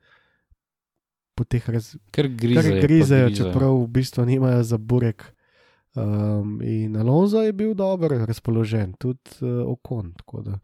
[1.34, 2.80] po teh raz, Ker kar grizejo.
[2.80, 5.24] pa grizejo, čeprav v bistvu nimajo za burek.
[5.94, 10.12] Um, in Alonso je bil dobro razpoložen, tudi uh, okon.
[10.16, 10.58] tako da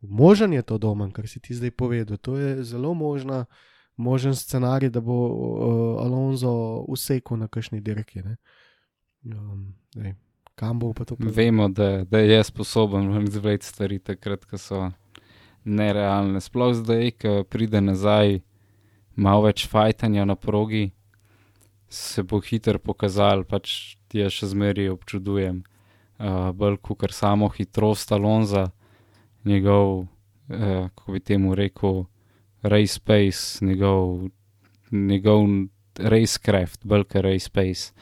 [0.00, 2.16] Možen je to domen, kar si ti zdaj povedal.
[2.16, 3.44] To je zelo možna,
[3.96, 8.22] možen scenarij, da bo uh, Alonso usekal na kakšni dirki.
[8.22, 8.36] ne.
[9.24, 10.14] Um, dej,
[10.54, 11.34] kam bo pa to povedal?
[11.36, 14.90] Vemo, da, da je sposoben izvleči stvari takrat, ko so
[15.64, 16.40] nerealne.
[16.40, 18.40] Sploh zdaj, ko pride nazaj,
[19.16, 20.90] malo več fajtanja na progi,
[21.88, 25.62] se bo hitro pokazal, pač jaz še zmeraj občudujem.
[26.16, 28.70] Uh, bolj kot samo hitrost Alonza,
[29.44, 32.06] njegov, uh, kako bi temu rekel,
[32.62, 34.30] race pace, njegov,
[34.90, 35.44] njegov
[36.00, 37.92] racecraft, bolj kot race pace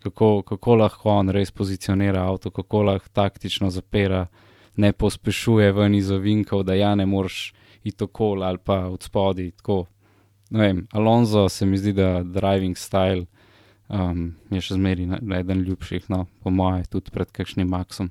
[0.00, 4.26] kako, kako lahko on res pozicionira avto, kako lahko taktično zapira,
[4.76, 7.52] ne pospešuje ven iz ovinkov, da ja ne moreš
[7.84, 9.50] iti okoli ali pa od spodaj.
[9.50, 9.86] Tako.
[10.50, 13.26] Ne Vem, Alonso se mi zdi, da driving style
[13.88, 18.10] um, je še na eden ljubših, no, po mojem, tudi pred kakšnim Maxom.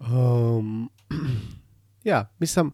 [0.00, 0.90] Um,
[2.10, 2.72] ja, mislim,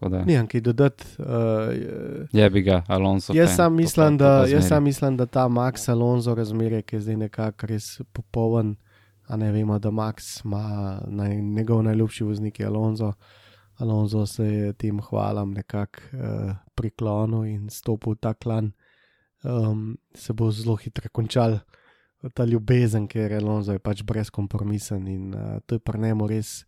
[0.00, 1.04] nimam kaj dodati.
[1.18, 3.34] Uh, Je bi ga, Alonso.
[3.34, 7.16] Jaz sam mislim, da, jaz sam mislim, da ta Max Alonso razmerje, ki je zdaj
[7.26, 8.76] nekako res popoln,
[9.26, 13.12] a ne vemo, da Max ima naj, njegov najljubši voznik je Alonso.
[13.82, 18.72] Alonso se je tem hvalam nekako uh, priklonil in stopil v ta klan.
[19.42, 21.58] Um, se bo zelo hitro končal
[22.34, 26.62] ta ljubezen, ker Alonso je pač brezkompromisen in uh, to je pri njemu res.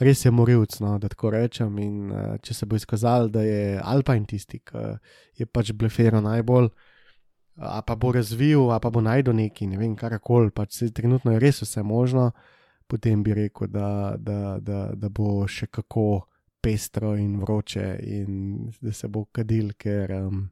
[0.00, 1.74] Res je morilc, no, da tako rečem.
[1.78, 4.84] In, uh, če se bo izkazalo, da je Alpine tisti, ki
[5.36, 6.70] je pač blefiral najbolj,
[7.60, 11.34] a pa bo razvil, a pa bo najdel neki, ne vem, karkoli, pač se, trenutno
[11.34, 12.30] je res vse možno,
[12.88, 16.24] potem bi rekel, da, da, da, da bo še kako
[16.60, 18.34] pestro in vroče in
[18.80, 20.50] da se bo kadil, ker um,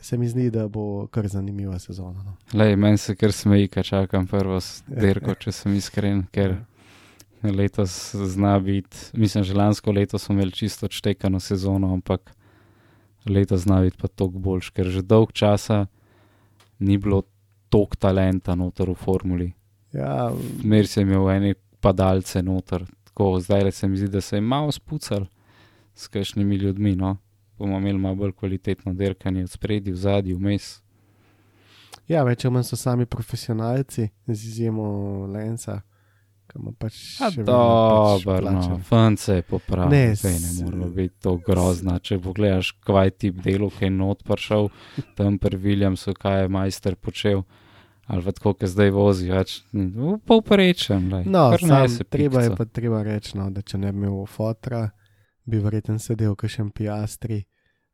[0.00, 2.22] se mi zdi, da bo kar zanimiva sezona.
[2.22, 2.36] No.
[2.54, 6.58] Lej, meni se kar smeji, ko čakam prvo s- dirko, če sem iskren, ker
[7.42, 12.34] letos zna biti, mislim, že lansko leto smo imeli čisto odštekano sezono, ampak
[13.26, 15.86] letos zna biti pa toliko boljš, ker že dolg časa
[16.78, 17.22] ni bilo
[17.68, 19.52] toliko talenta noter v formuli.
[19.92, 20.30] Ja,
[20.64, 22.84] Mer se je imel ene padalce noter,
[23.20, 25.26] tako zdaj se mi zdi, da se je malo spucal
[25.94, 27.16] s kakšnimi ljudmi, no.
[27.58, 30.80] Bomo imeli malo bolj kvalitetno dirkanje od spredi, v zadnji, vmes.
[32.08, 34.86] ja, več ali manj so sami profesionalci, z izjemo
[35.26, 35.80] Lenca,
[36.46, 38.80] ki ima pač še vedno pač Dobro, no, plačan.
[38.82, 39.90] fance je popravil.
[39.90, 41.98] Ne, s- ne more biti to grozno.
[42.00, 44.70] Če pogledaš, kaj je tip delo, ki je not prišel,
[45.14, 47.44] tam pri Williamsu, kaj je majster počel,
[48.10, 49.60] ali pa tako, ki zdaj vozi, več
[50.26, 51.06] povprečen.
[51.12, 54.88] lej, No, sam, treba je pa treba reči, no, da če ne bi imel fotra,
[55.46, 57.44] bi verjetno sedel kakšen piastri,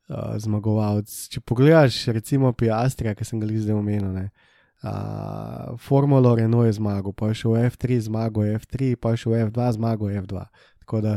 [0.09, 1.13] uh, zmagovalec.
[1.33, 4.25] Če pogledaš, recimo Piastrija, ki sem ga zdaj omenil, ne,
[4.81, 9.25] uh, Formulo Renault je zmagal, pa je šel v F3, zmagal je F3, pa je
[9.25, 10.47] šel v F2, zmagal je F2.
[10.87, 11.15] Tako da,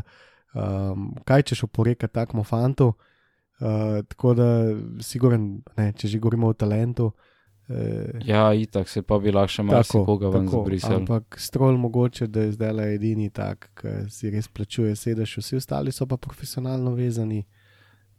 [0.51, 4.51] um, kaj češ oporekati takmu fantu, uh, tako da,
[4.99, 7.13] siguren, ne, če že govorimo o talentu.
[7.13, 7.28] Uh,
[8.25, 10.95] Ja, itak se pa bi lahko še marsikoga ven zbrisal.
[11.03, 15.59] Ampak strol mogoče, da je zdaj le edini tak, ki si res plačuje sedež, vsi
[15.59, 17.43] ostali so pa profesionalno vezani.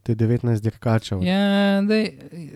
[0.06, 1.20] To je 19 dirkačev.
[1.26, 2.06] Ja, dej,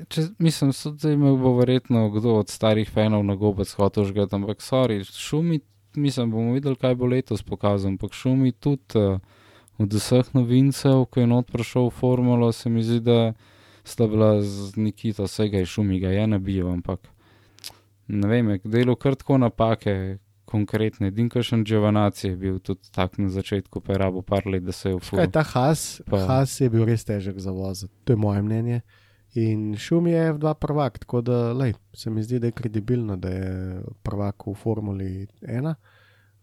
[0.09, 0.70] če, mislim,
[1.03, 5.61] da me bo verjetno kdo od starih fanov na gobec hotel žgati, ampak sorry, šumi,
[6.01, 9.18] mislim, bomo videli, kaj bo letos pokazal, ampak šumi tudi uh,
[9.82, 13.34] od vseh novincev, ko je not prišel v formulo, se mi zdi, da
[13.85, 17.01] sta bila z Nikito, vsega je šumi, ga je nabil, ampak
[18.09, 20.18] ne vem, delo kar tako napake.
[20.45, 24.62] Konkretne, edin kakšen Giovanazzi je bil tudi tak na začetku, pa je rabo par let,
[24.62, 25.26] da se je ufukal.
[25.32, 28.82] ta Has, Pa- Has je bil res težek za voz, to je moje mnenje.
[29.35, 33.28] In šum je F2 prvak, tako da lej, se mi zdi, da je kredibilno, da
[33.28, 35.74] je prvak v Formuli 1.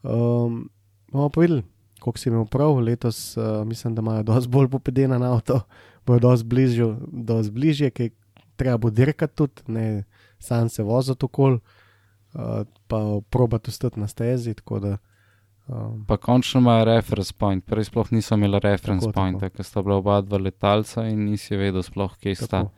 [0.03, 0.69] Um,
[1.11, 1.63] bomo pa videli,
[1.99, 5.61] koliko si imel prav, letos uh, mislim, da imajo dosti bolj popedena na avto,
[6.05, 8.09] bojo dosti bližje, dosti bližje, ki
[8.55, 10.03] treba bo dirkati tudi, ne
[10.39, 11.59] sam se voziti okol,
[12.33, 12.41] uh,
[12.87, 12.99] pa
[13.29, 14.55] probati ostati na stezi.
[14.81, 14.97] da,
[15.67, 19.81] Um, Pa končno imajo reference point, prej sploh niso imeli reference Tako, pointa, ker sta
[19.81, 22.47] bila oba dva letalca in nisi vedel sploh, kje sta.
[22.47, 22.71] tako.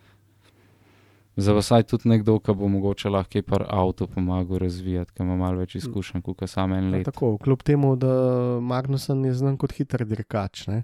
[1.36, 5.58] Za vsaj tudi nekdo, ki bo mogoče lahko par avto pomagal razvijati, ki ima malo
[5.58, 7.06] več izkušenj, kot samo en Ja, let.
[7.06, 8.14] tako, kljub temu, da
[8.62, 10.68] Magnusen je znan kot hiter dirkač.
[10.68, 10.84] ne.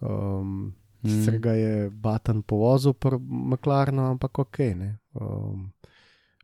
[0.00, 1.08] Um, Mm.
[1.10, 4.98] Sicer ga je Batan povozil po McLarenu, ampak ok, ne.
[5.14, 5.72] Um,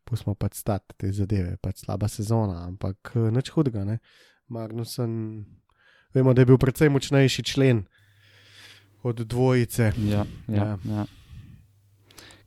[0.05, 3.99] Pustimo pač stati te zadeve, pač slaba sezona, ampak eh, nič hudega, ne.
[4.53, 5.45] Magnusen,
[6.15, 7.87] vemo, da je bil precej močnejši člen
[9.03, 9.93] od dvojice.
[10.05, 10.55] Ja, Ja.
[10.55, 11.07] ja, ja.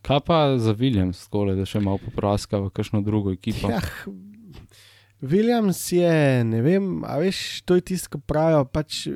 [0.05, 3.68] Kaj pa za Williams, skole, da še malo popraska v kakšno drugo ekipo?
[3.68, 3.82] Ja,
[5.22, 8.62] Williams je, ne vem, a veš, to je tisto, kar pravijo.
[8.70, 9.08] Pač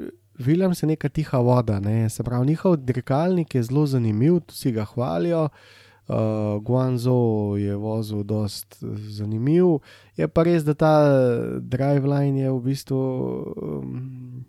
[0.46, 2.10] Williams je neka tiha voda, ne?
[2.10, 5.50] se pravi, njihov dirkalnik je zelo zanimiv, vsi ga hvalijo.
[6.12, 6.18] Uh,
[6.64, 8.84] Guangzhou je vozil dost
[9.16, 9.66] zanimiv,
[10.18, 10.94] je pa res, da ta
[11.60, 12.98] drive line je v bistvu
[13.56, 14.46] um,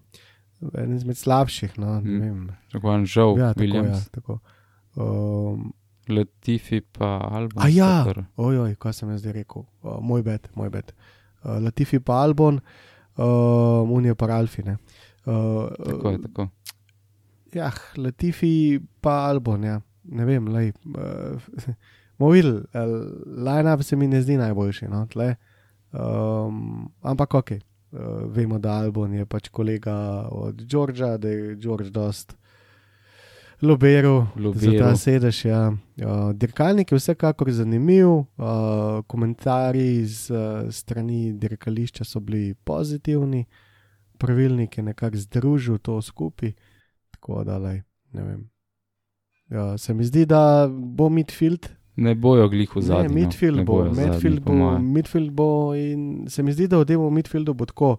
[0.75, 1.79] eden izmed slabših.
[1.79, 2.49] No, Mm.
[3.05, 4.39] žal, ja, ja, tako, Williams, ja, tako.
[4.97, 5.73] Um,
[6.09, 7.63] Latifi pa Albon.
[7.63, 8.05] A ja,
[8.37, 10.93] ojoj, kaj sem jaz zdaj rekel, uh, moj bed, moj bed.
[11.45, 12.59] Uh, Latifi pa Albon,
[13.17, 14.73] uh, Unija pa Alfine.
[14.73, 16.49] Uh, Tako je, tako.
[17.55, 19.81] Ja, Latifi pa Albon, ja.
[20.05, 20.73] ne vem, lej.
[20.85, 21.41] Uh,
[22.19, 22.63] Movil, uh,
[23.27, 25.35] line-up se mi ne zdi najboljši, no, tle.
[25.93, 27.99] Um, ampak ok, uh,
[28.33, 32.37] vemo, da Albon je pač kolega od Georgea, da je George dost
[33.63, 35.45] lobiral za ta sedež.
[35.45, 35.71] Ja.
[35.71, 38.27] Uh, dirkalnik je vsekakor zanimiv, uh,
[39.07, 43.45] komentarji z uh, strani dirkališča so bili pozitivni,
[44.23, 46.55] pravilnik je nekako združil to skupaj,
[47.17, 47.83] tako da lej,
[48.15, 48.43] ne vem.
[49.53, 53.15] Ja, se mi zdi, da bo midfield Ne bojo glih v Ne, zadnjem.
[53.15, 57.69] midfield bo, midfield bo, midfield bo in se mi zdi, da v tem midfieldu bo
[57.69, 57.99] tako.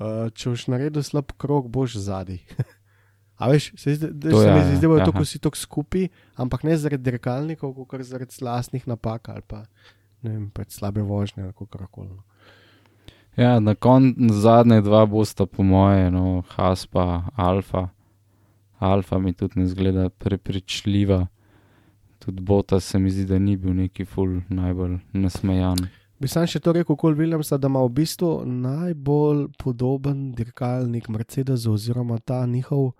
[0.00, 2.40] Uh, če boš naredil slab krok, boš zadaj.
[3.40, 5.28] A veš, se, zdi, da, To se ja, mi zdi, da bodo ja, tako aha.
[5.28, 6.08] vsi tako skupaj,
[6.40, 9.62] ampak ne zaradi dirkalnikov, kot zaradi lastnih napak ali pa
[10.22, 12.16] ne vem, pač slabe vožnje ali kako koli.
[13.40, 17.88] Ja, na koncu zadnje dva bosta, po moje, no, Has pa Alfa.
[18.78, 21.26] Alfa mi tudi ne zgleda prepričljiva.
[22.18, 25.80] Tudi Bota se mi zdi, da ni bil neki ful najbolj nasmejan.
[26.20, 31.72] Bi sam še to rekel, kot Williamsa, da ima v bistvu najbolj podoben dirkalnik Mercedesu,
[31.72, 32.90] oziroma ta njihov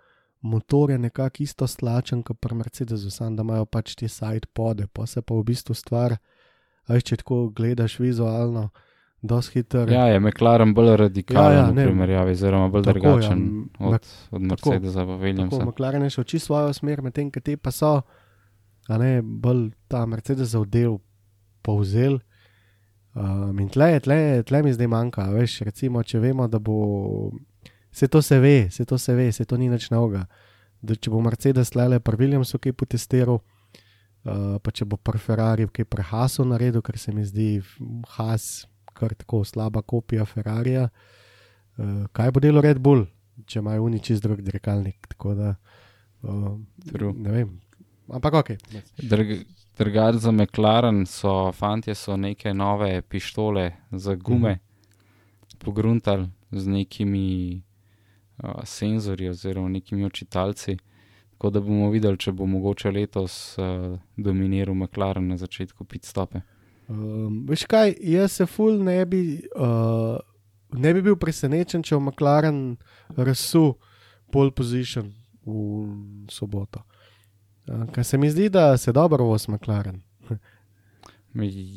[0.41, 4.89] motor je nekako isto slačen kot pri Mercedesu, samo da imajo pač te side pode,
[4.89, 6.17] pa se pa v bistvu stvar,
[6.89, 8.71] a veš, če tako gledaš vizualno,
[9.23, 9.91] dosti hiter.
[9.93, 12.99] Ja, je McLaren bolj radikalen Ja, ja, ja, ja, v ne, primerjavi, oziroma bolj tako,
[12.99, 15.65] ja, drugačen m, od, od Mercedesa Tako.
[15.65, 18.01] McLaren je šel čisto svojo smer, medtem ko te pa so,
[18.89, 20.99] a ne bolj ta Mercedesov del
[21.63, 22.19] povzel.
[23.15, 27.31] Um, in tle, tle, tle mi zdaj manjka, veš, recimo, če vemo, da bo.
[27.93, 30.29] Se to se ve, se to se ve, se to ni nič novega.
[30.81, 35.67] Da če bo Mercedes le pri Williamsu kaj potestiral, uh, pa če bo pri Ferrari
[35.67, 37.59] kaj pri Hasu naredil, ker se mi zdi
[38.15, 38.71] Has
[39.01, 40.89] kar tako slaba kopija Ferrarija.
[41.81, 43.07] Uh, kaj bo delo Red Bull,
[43.47, 45.07] če imajo oni čist drug dirkalnik.
[45.15, 45.55] Tako da,
[46.23, 46.53] uh,
[46.93, 47.15] True.
[47.17, 47.57] ne vem.
[48.11, 48.51] Ampak ok.
[48.99, 49.39] Drg,
[49.79, 55.65] Drugač za McLaren so fanti so neke nove pištole za gume Mhm.
[55.65, 57.63] pogruntali z nekimi
[58.43, 60.77] uh, senzorji oziroma nekimi očitalci.
[61.33, 63.65] Tako da bomo videli, če bo mogoče letos uh,
[64.17, 66.41] dominiral McLaren na začetku pit stope.
[66.91, 69.21] Um, veš kaj, jaz se ful ne bi,
[69.55, 70.19] uh,
[70.75, 72.77] ne bi bil presenečen, če v McLaren
[73.17, 73.77] razsu
[74.33, 75.13] pole position
[75.47, 75.87] v
[76.29, 76.83] soboto.
[77.69, 80.01] Uh, Ker se mi zdi, da se dobro voz McLaren.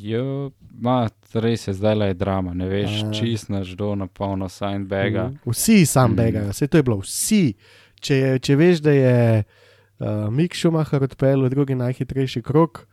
[0.02, 0.50] Jo,
[0.82, 3.12] ma, res je, zdaj le je drama, ne veš, A.
[3.14, 5.28] čist naš do na polno Sandbaga.
[5.28, 5.36] Mhm.
[5.46, 6.50] Vsi sam Mm.
[6.50, 7.54] vse to je bilo, vsi.
[8.00, 9.44] Če, če veš, da je
[9.98, 12.86] uh, Mick Schumacher odpeljal drugi najhitrejši krok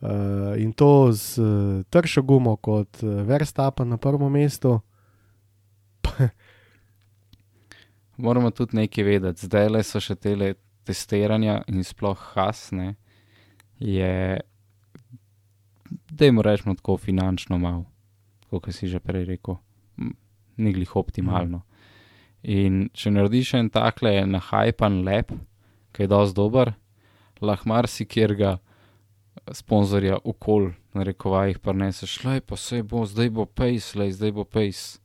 [0.00, 4.80] uh, in to z uh, tršo gumo kot uh, Verstappen na prvem mestu,
[8.16, 10.54] Moramo tudi nekaj vedeti, zdaj le so še tele
[10.88, 12.94] testiranja in sploh hasne,
[13.82, 14.40] je,
[16.10, 17.84] da jim rečemo tako finančno malo,
[18.48, 19.58] kot si že prej rekel,
[20.56, 21.62] ni glih optimalno.
[22.42, 25.34] In če narediš en takle nahajpan lep,
[25.92, 26.72] ki je dosti dober,
[27.42, 28.56] lahko marsikjer ga
[29.52, 34.12] sponzorja okol, na rekovajih, pa ne se šlaj, pa se bo, zdaj bo pejs, lej,
[34.16, 34.98] zdaj bo pejs.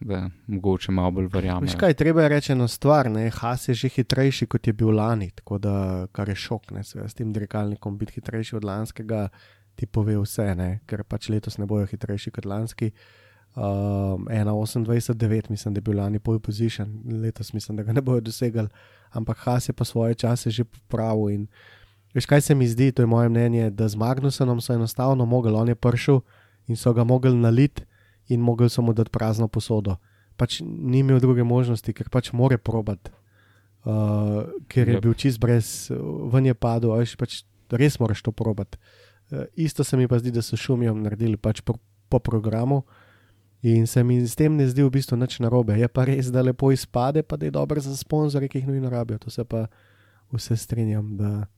[0.00, 1.68] Da mogoče malo bolj verjamem.
[1.68, 3.28] Veš kaj, treba je reči eno stvar, ne?
[3.30, 7.08] Has je že hitrejši kot je bil lani, tako da kar je šok, ne, seveda,
[7.08, 9.28] s tem dirkalnikom biti hitrejši od lanskega,
[9.76, 10.80] ti pove vse, ne?
[10.88, 12.92] ker pač letos ne bojo hitrejši kot lanski.
[13.56, 18.20] Um, 1,28,9 mislim, da je bil lani pole position, letos mislim, da ga ne bojo
[18.20, 18.68] dosegali,
[19.10, 21.46] ampak Has je pa svoje čase že popravil in
[22.16, 25.52] veš kaj se mi zdi, to je moje mnenje, da z Magnusenom so enostavno mogli,
[25.52, 26.20] on je prišel
[26.66, 27.84] in so ga mogli naliti
[28.32, 30.00] in mogli so mu dati prazno posodo
[30.36, 33.12] pač ni imel druge možnosti, ker pač more probat
[33.86, 35.02] uh, ker je Yep.
[35.02, 35.88] bil čist brez,
[36.32, 38.78] ven je padel, veš, pač res moraš to probati.
[39.30, 42.84] Uh, isto se mi pa zdi, da so šumijom naredili pač po, po programu.
[43.66, 45.74] In se mi s tem ne zdi v bistvu nič narobe.
[45.74, 48.92] Je pa res, da lepo izpade, pa da je dobro za sponzorje, ki jih nujno
[48.92, 49.18] rabijo.
[49.18, 49.66] To se pa
[50.30, 51.16] vse strinjam.
[51.18, 51.48] Da...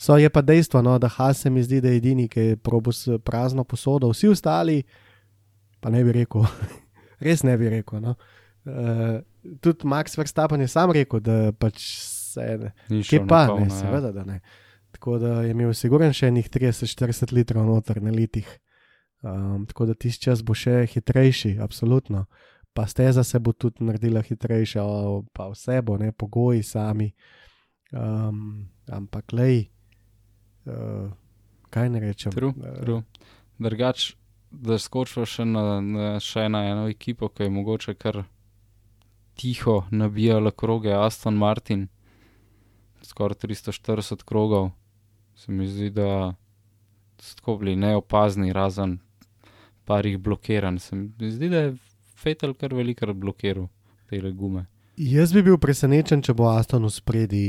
[0.00, 2.56] So, je pa dejstvo, no, da Has se mi zdi, da je edini, ki je
[2.56, 4.78] probo s prazno posodo, vsi ostali,
[5.80, 6.46] pa ne bi rekel,
[7.26, 8.00] res ne bi rekel.
[8.00, 8.14] No.
[8.64, 9.20] Uh,
[9.60, 11.84] tudi Max Verstappen je sam rekel, da pač
[12.32, 12.70] se ne.
[12.88, 13.80] Kje pa, na polno, ne, ja.
[13.80, 14.38] seveda, da ne.
[14.96, 18.48] Tako da je imel siguren še enih 30-40 litrov noter na litih.
[19.20, 22.24] Um, tako da tisti čas bo še hitrejši, absolutno.
[22.72, 24.86] Pa steza se bo tudi naredila hitrejša,
[25.36, 27.10] pa vse bo, ne pogoji sami.
[27.92, 29.66] Um, ampak lej,
[30.66, 31.10] uh,
[31.70, 32.32] kaj ne rečem.
[32.32, 33.02] True, Eh, true.
[33.58, 34.14] Drugač,
[34.50, 38.24] da skočiš še na, na še na eno ekipo, ki je mogoče kar
[39.40, 41.88] tiho nabijala kroge, Aston Martin,
[43.02, 44.70] skoraj 340 krogov.
[45.36, 46.34] Se mi zdi, da
[47.20, 48.98] so tako bili neopazni, razen
[49.84, 50.78] parih blokiran.
[50.78, 51.76] Se mi zdi, da je
[52.20, 53.68] Fetel kar velikrat blokiral
[54.10, 54.66] te gume.
[54.96, 57.44] Jaz bi bil presenečen, če bo Aston v spredi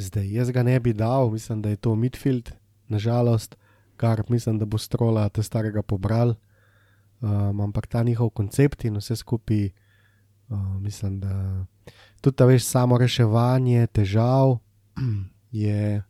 [0.00, 0.32] zdaj.
[0.32, 2.50] Jaz ga ne bi dal, mislim, da je to midfield,
[2.88, 3.56] nažalost,
[3.96, 6.34] kar mislim, da bo strola te starega pobral.
[7.20, 9.68] Um, ampak ta njihov koncept in vse skupaj,
[10.48, 11.66] uh, mislim, da
[12.20, 14.58] tudi ta veš samo reševanje težav
[15.64, 16.02] je,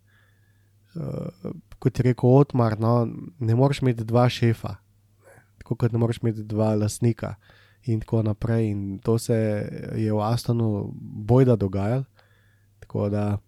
[0.94, 4.76] uh, kot je rekel Otmar, no, ne moreš imeti dva šefa,
[5.58, 7.34] tako kot ne moreš imeti dva lasnika
[7.82, 8.70] in tako naprej.
[8.70, 9.34] In to se
[9.96, 12.04] je v Astonu bojda dogajalo.
[12.80, 13.38] Tako da.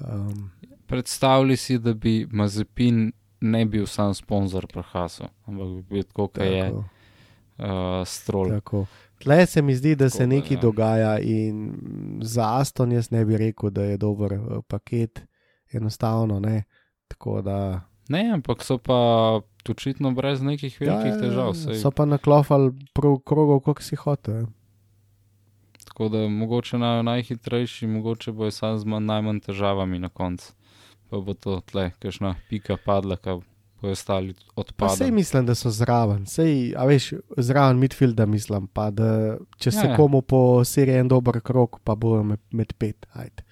[0.00, 0.50] Um,
[0.86, 6.44] Predstavljaj si, da bi Mazepin ne bil sam sponzor Prahasu, ampak bi bil tako, kot
[6.44, 8.48] je uh, strol.
[8.48, 8.86] tako.
[9.18, 10.60] Tle se mi zdi, da se Tako da, nekaj ja.
[10.60, 11.72] dogaja, in
[12.22, 15.22] za Aston jaz ne bi rekel, da je dober eh, paket,
[15.72, 16.64] enostavno ne.
[17.08, 17.80] Tako da.
[18.08, 21.54] Ne, ampak so pa očitno brez nekih velikih težav.
[21.54, 24.46] Sej, Ja, so pa naklofali prav krogov, kot si hotel.
[25.96, 30.52] Tako da mogoče na, najhitrejši, mogoče bo sam z manj, najmanj težavami na koncu.
[31.08, 33.38] Pa bo to tle, kakšna pika padla, ki
[33.80, 34.96] bo ostali Pa odpadli.
[34.96, 39.86] sej mislim, da so zraven, sej, a veš, zraven midfielda mislim, pa da če se
[39.86, 39.96] Ja, ja.
[39.96, 43.46] komu po seriji en dober krok, pa bo med, med pet, ajde.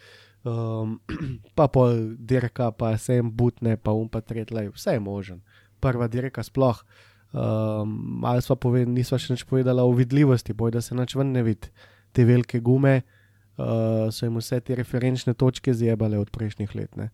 [0.44, 1.00] Um,
[1.56, 1.86] pa po
[2.18, 5.40] dirka, pa se jim butne, pa um pa tretjej, vse je možen.
[5.80, 6.84] Prva dirka sploh.
[7.32, 11.32] Um, malo sva povedala, nisva še nič povedala o vidljivosti, boj da se nič ven
[11.32, 11.72] ne vidi.
[12.14, 13.64] Te velike gume uh,
[14.08, 16.96] so jim vse te referenčne točke zjebale od prejšnjih let.
[16.96, 17.10] ne.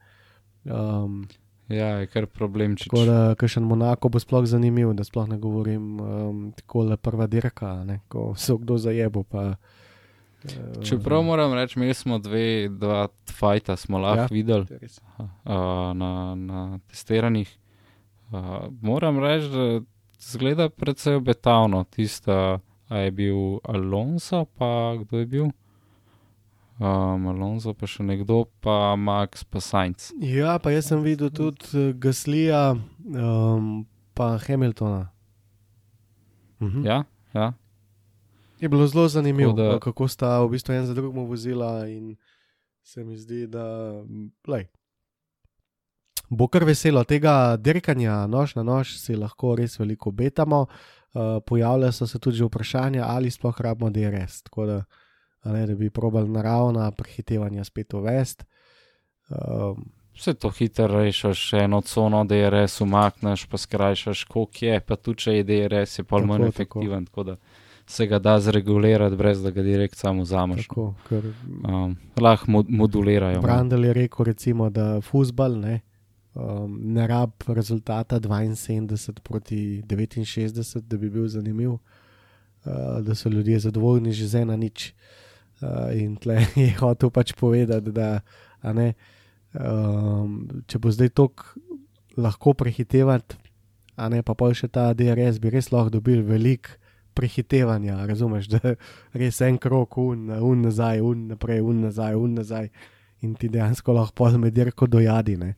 [0.64, 1.22] Um,
[1.70, 5.36] Ja, je kar problem, če Tako da, kakšen Monako bo sploh zanimiv, da sploh ne
[5.38, 9.22] govorim um, tako le prva dirka, ne, ko se kdo zajebo.
[9.22, 14.28] Pa, uh, Čeprav moram reči, imeli smo dve, dva fajta, smo lahko Ja.
[14.32, 14.66] videli.
[15.18, 15.26] uh,
[15.94, 17.54] na, na testiranjih.
[18.32, 18.40] Uh,
[18.82, 19.80] moram reči, da
[20.20, 21.84] zgleda precej obetavno.
[21.84, 22.58] Tista,
[22.90, 25.46] a je bil Alonso, pa kdo je bil?
[26.78, 30.10] Um, Alonso, pa še nekdo, pa Max, pa Sainz.
[30.18, 32.72] Ja, pa jaz sem videl tudi eh, Gaslija,
[33.06, 35.10] um, pa Hamiltona.
[36.58, 36.82] Mhm.
[36.82, 37.52] Ja, ja.
[38.58, 42.16] Je bilo zelo zanimivo, da- kako sta v bistvu en za drugim vozila, in
[42.82, 43.64] se mi zdi, da
[44.46, 44.66] lej,
[46.30, 50.66] bo kar veselo tega dirkanja, nož na nož, si lahko res veliko obetamo.
[51.10, 54.76] Uh, pojavljajo so se tudi vprašanja, ali sploh rabimo DRS, tako da,
[55.44, 58.44] ne, da bi probali naravna prehitevanja spet uvesti.
[59.28, 65.18] Um, Vse to hitro rešiš, eno cono DRS umakneš, pa skrajšaš, koliko je, pa tudi
[65.18, 66.48] če je DRS, je pol Tako, manj tako.
[66.48, 67.36] efektiven, tako da
[67.86, 70.68] se ga da zregulirati, brez da ga direkt samo vzameš.
[70.68, 71.32] tako, ker
[71.64, 73.36] Um, lahko mod modulirajo.
[73.36, 73.42] no.
[73.42, 75.80] Brandel je rekel, recimo, da futbal ne,
[76.40, 81.80] um, ne rab rezultata 72 proti 69, da bi bil zanimiv, uh,
[83.02, 84.92] da so ljudje zadovoljni že z ena nič.
[85.60, 88.20] Uh, in tle je hotel pač povedati, da
[88.72, 88.94] ne,
[89.52, 91.44] um, če bo zdaj tok
[92.16, 93.36] lahko prehitevati,
[93.96, 96.80] a ne pa pol še ta DRS, bi res lahko dobil veliko
[97.14, 98.74] prehitevanja, razumeš, da
[99.20, 102.70] res en krok, un, un nazaj, un naprej, un nazaj, un nazaj.
[103.20, 105.36] In ti dejansko lahko pol med dirko dojadi.
[105.36, 105.54] ne.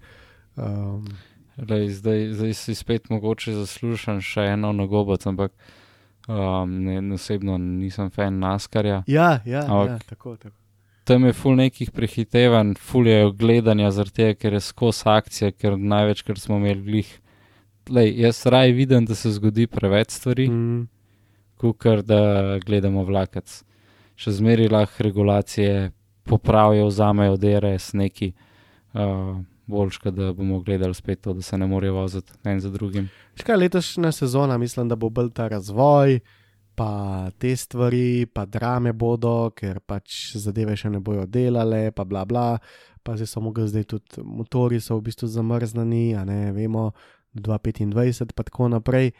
[0.56, 1.04] Um,
[1.68, 5.52] Lej, zdaj, zdaj si spet mogoče zaslužen še eno nagobac, ampak
[6.24, 9.02] um, ne, osebno nisem fan naskarja.
[9.06, 10.56] ja, ja, ja, Ampak- tako, tako.
[11.04, 15.74] Tam je full nekih prehitevanj, full je gledanja, zaradi tega, ker je skozi akcije, ker
[15.78, 17.10] največkrat smo imeli glih.
[17.90, 20.88] Lej, jaz raje vidim, da se zgodi preveč stvari, mm.
[21.58, 23.64] Kot da gledamo vlakec.
[24.18, 25.90] Še zmeraj lahko regulacije
[26.26, 28.32] popravijo, vzamejo DRS neki.
[28.94, 33.08] Uh, Boljška, da bomo gledali spet to, da se ne morejo voziti en za drugim.
[33.34, 36.20] Škaj letošnja sezona, mislim, da bo bolj ta razvoj,
[36.74, 42.24] pa te stvari, pa drame bodo, ker pač zadeve še ne bojo delale, pa bla
[42.24, 42.46] bla.
[43.02, 46.90] Pa zdaj so mogli, zdaj tudi motori so v bistvu zamrznjeni, a ne vemo,
[47.34, 49.12] 2025 pa tako naprej.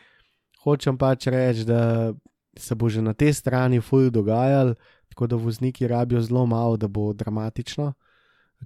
[0.63, 2.13] Hočem pač reči, da
[2.59, 4.75] se bo že na tej strani fuj dogajal,
[5.09, 7.93] tako da vozniki rabijo zelo malo, da bo dramatično.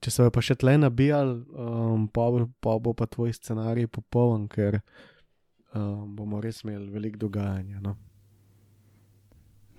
[0.00, 4.44] Če se pa še tle nabijal, um, pa, bo- pa bo pa tvoj scenarij popoln,
[4.48, 4.80] ker
[5.74, 7.80] um, bomo res imeli veliko dogajanja.
[7.80, 7.96] No.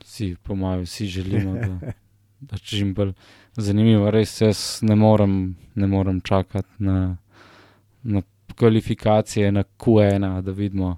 [0.02, 1.94] Vsi, po mojem, vsi želimo, da,
[2.50, 3.14] da čim bolj
[3.58, 4.10] zanimivo.
[4.12, 7.18] Res jaz ne morem, ne morem čakati na,
[8.04, 8.22] na
[8.58, 10.96] kvalifikacije, na Q1, da vidimo,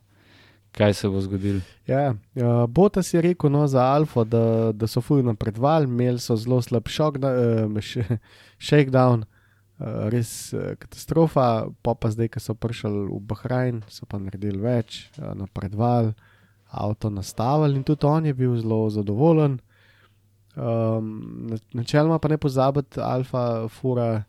[0.79, 1.59] kaj se bo zgodilo.
[1.87, 6.37] Ja, uh, Bota si rekel no, za Alfa, da, da so fuj napredovali, imeli so
[6.39, 7.33] zelo slab šok, da,
[7.67, 8.15] uh, sh
[8.57, 14.21] shakedown, uh, res uh, katastrofa, pa pa zdaj, ko so prišli v Bahrajn, so pa
[14.23, 16.15] naredili več, uh, napredovali,
[16.69, 19.59] avto nastavili in tudi on je bil zelo zadovoljen.
[20.55, 24.23] Um, na- načeloma pa ne pozabiti, Alfa fura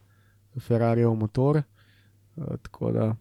[0.58, 3.12] Ferrarijev motor, uh, tako da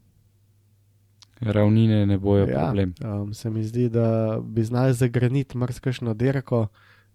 [1.42, 2.60] Ravnine ne bojo ja.
[2.60, 2.94] problem.
[3.04, 6.68] Um, se mi zdi, da bi znali zagraniti marsikšno dirko,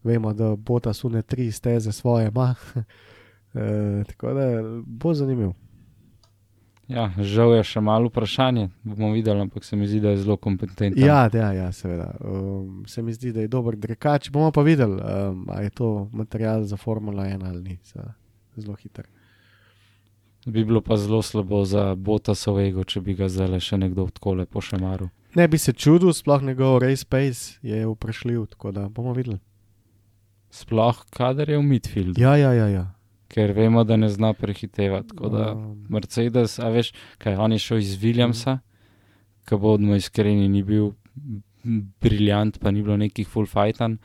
[0.03, 2.55] vemo, da bo ta sune tri steze svoje, ima.
[3.55, 5.51] e, tako da bo zanimiv.
[6.89, 10.37] Ja, žal je še malo vprašanje, bomo videli, ampak se mi zdi, da je zelo
[10.37, 11.01] kompetenten.
[11.01, 12.11] Ja, ja, ja seveda.
[12.21, 14.29] Um, se mi zdi, da je dober drekač.
[14.31, 17.79] Bomo pa videli, um, ali je to material za Formula 1 ali ni.
[17.83, 18.13] Seveda.
[18.57, 19.09] Zelo hiter.
[20.47, 24.45] Bi bilo pa zelo slabo za Botasov ego, če bi ga zdaj še nekdo odkole
[24.47, 25.09] pošemaru.
[25.35, 29.39] Ne bi se čudil, sploh njegov race pace je vprašljiv, tako da bomo videli.
[30.51, 32.69] Sploh, kadar je v midfieldu, Ja, ja, ja.
[32.69, 32.85] ja.
[33.29, 35.09] ker vemo, da ne zna prehitevati.
[35.09, 38.59] Tako da Um, Mercedes, a veš, kaj on je šel iz Williamsa,
[39.49, 40.93] ki bo odmo iskreni, ni bil
[42.01, 43.99] briljant, pa ni bilo nekih full fightan,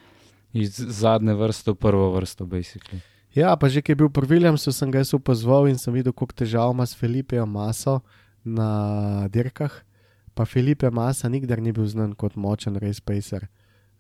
[0.54, 3.04] iz zadnje vrste v prvo vrsto, basically.
[3.36, 6.14] Ja, pa že ki je bil pri Williamsu, sem ga jaz opazval in sem videl,
[6.14, 8.02] koliko težav ima s Filipejem Maso
[8.42, 9.86] na dirkah.
[10.34, 13.50] Pa Filipe Masa nikdar ni bil znan kot močen race pacer.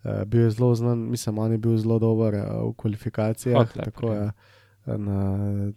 [0.04, 3.76] Uh, bil je zelo znan, mislim, on je bil zelo dober uh, v kvalifikacijah, Hot
[3.76, 4.22] tako ja.
[4.24, 4.32] je.
[4.90, 5.18] Na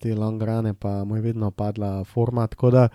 [0.01, 2.89] te long rane pa mu je vedno padla forma, tako da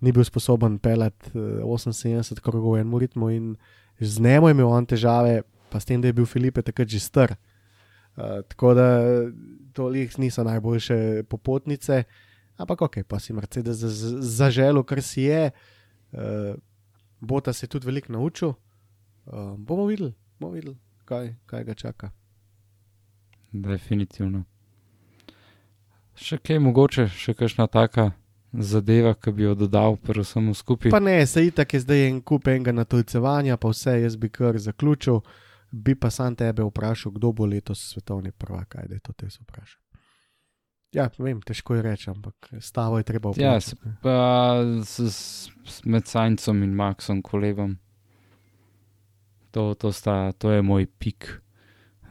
[0.00, 3.56] ni bil sposoben pelati uh, 78 krogov v enem ritmu in
[3.98, 5.42] z njemu je imel on težave,
[5.72, 7.34] pa s tem, da je bil Filipe takrat že star.
[8.14, 8.86] Uh, tako da
[9.74, 12.04] toliko niso najboljše popotnice,
[12.56, 15.50] ampak ok, pa si Mercedes za- za- zaželel, kar si je.
[16.12, 16.54] Uh,
[17.20, 18.52] Bota se je tudi veliko naučil.
[19.26, 22.10] Uh, bomo videli, bomo videli kaj, kaj ga čaka.
[23.52, 24.44] Definitivno.
[26.14, 28.12] Še kaj mogoče, še kakšna taka
[28.52, 30.90] zadeva, ki bi jo dodal, predvsem skupaj.
[30.90, 34.58] Pa ne, se itak je zdaj en kup enega natolcevanja, pa vse jaz bi kar
[34.58, 35.22] zaključil.
[35.76, 39.26] Bi pa sam tebe vprašal, kdo bo letos svetovni prvak, kaj da je to te
[39.26, 39.80] vprašal.
[40.92, 43.80] Ja, vem, težko je reči, ampak stavo je treba Ja, vprašati.
[43.84, 43.96] ne.
[44.02, 44.14] Pa
[44.84, 45.18] s, s,
[45.66, 47.74] s, med Sajncem in Maxom Kolebom.
[49.50, 51.40] To, to, sta, to je moj pik,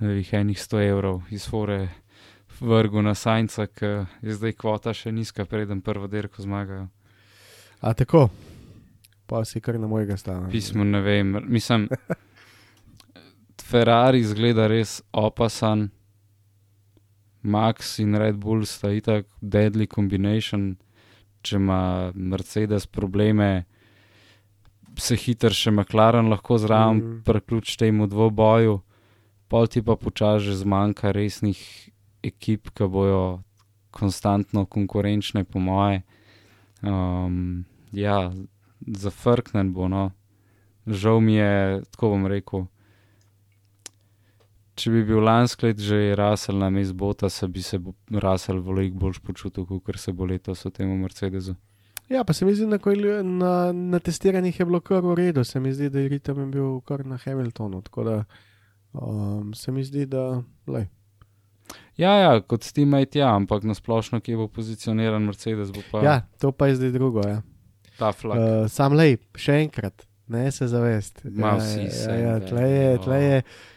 [0.02, 1.90] eh, enih 100 evrov iz fore
[2.60, 3.86] vrgu na Sajnca, ki
[4.22, 6.88] je zdaj kvota še nizka, preden prvo dirko zmagajo.
[7.82, 8.30] A tako,
[9.26, 10.48] pa si kar na mojega stava.
[10.50, 11.88] Pismo ne vem, mislim,
[13.64, 15.90] Ferrari izgleda res opasan,
[17.44, 20.76] Max in Red Bull sta itak deadly combination,
[21.44, 23.66] če ima Mercedes probleme,
[24.96, 27.22] se hiter še McLaren lahko zraven mm.
[27.28, 28.78] priključi temu dvoboju,
[29.52, 31.60] pol ti pa počasi že zmanjka resnih
[32.24, 33.44] ekip, ki bojo
[33.94, 36.02] konstantno konkurenčne, po moje.
[36.82, 38.32] Um, ja,
[38.88, 40.12] zafrknen bo, no.
[40.88, 42.66] Žal mi je, tako bom rekel.
[44.76, 47.78] Če bi bil lansko let že rasel na mestu Bota, se bi se
[48.10, 51.56] rasel veliko bolj počutil, kot se bo letos v tem Mercedesu.
[52.10, 55.60] Ja, pa se mi zdi, da na, na testiranjih je bilo kar v redu, se
[55.60, 57.82] mi zdi, da je ritem bil kar na Hamiltonu.
[57.82, 58.18] Tako da
[58.94, 60.42] um, se mi zdi, da.
[60.68, 60.90] Lej.
[61.98, 66.16] Ja, ja, kot teammate, ja, ampak na splošno, ki bo pozicioniran Mercedes, bo pa Ja,
[66.42, 67.22] to pa je zdaj drugo.
[67.28, 67.42] Ja.
[67.98, 68.40] ta flak.
[68.40, 71.22] Uh, sam lej, še enkrat, ne se zavest.
[71.30, 73.38] Ma, ja, vsi ja, se, ja, da, tle je, tle je.
[73.38, 73.73] Um,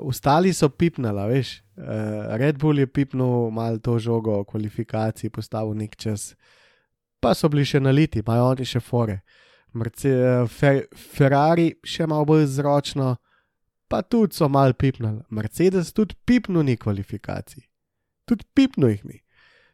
[0.00, 1.62] ostali so pipnala, veš.
[1.76, 6.34] Uh, Red Bull je pipnil malo to žogo v kvalifikaciji, postavil nek čas,
[7.20, 9.20] pa so bili še naliti, imajo oni še fore.
[9.72, 13.16] Merce, eh, Fer, Ferrari še malo bolj zročno,
[13.88, 15.22] pa tudi so malo pipnali.
[15.30, 17.64] Mercedes tudi pipnil ni kvalifikacij.
[18.24, 19.20] tudi pipno jih ni.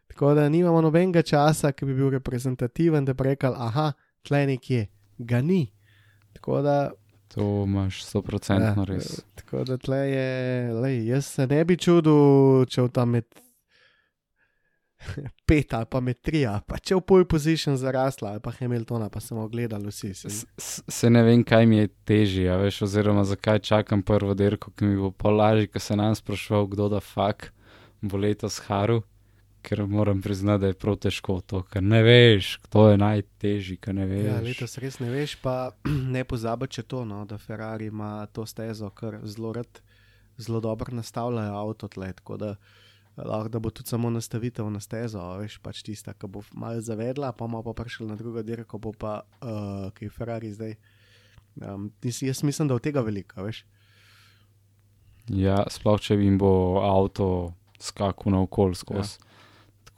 [0.07, 3.93] Tako da nimamo nobenega časa, ki bi bil reprezentativen, da bi rekel, aha,
[4.27, 4.87] tle nekje,
[5.19, 5.69] ga ni.
[6.35, 6.91] Tako da
[7.29, 9.11] To imaš 100% res.
[9.11, 10.29] Ja, tako da tle je,
[10.75, 12.23] lej, jaz se ne bi čudil,
[12.67, 13.27] če v tam med
[15.47, 19.21] pet ali pa med tri, pa če v pol position zarasla, ali pa Hamiltona, pa
[19.21, 20.11] smo gledali vsi.
[20.15, 24.03] Se, S- s- Se ne vem, kaj mi je težje, a veš, oziroma zakaj čakam
[24.03, 27.53] prvo dirko, ki mi bo pa lažje, ko se nam sprašval, kdo da fak
[28.01, 29.03] bo letos haru,
[29.69, 33.95] ker moram priznati, da je prav težko to, ker ne veš, kdo je najtežji, ker
[33.95, 34.25] ne veš.
[34.25, 35.57] ja, letos res ne veš, pa
[36.17, 39.83] ne pozabi, če to, no, da Ferrari ima to stezo, kar zelo rad,
[40.41, 42.55] zelo dobro nastavljajo avto tle, tako da
[43.19, 47.33] lahko da bo tudi samo nastavitev na stezo, veš, pač tista, ki bo malo zavedla,
[47.33, 50.77] pa bomo pa prišli na drugo dirko, bo pa, uh, ki je Ferrari zdaj.
[51.59, 53.65] Um, jaz mislim, da od tega velika, veš.
[55.35, 57.53] Ja, sploh če jim bo avto
[57.83, 59.19] skakal na okol skozi.
[59.19, 59.28] Ja.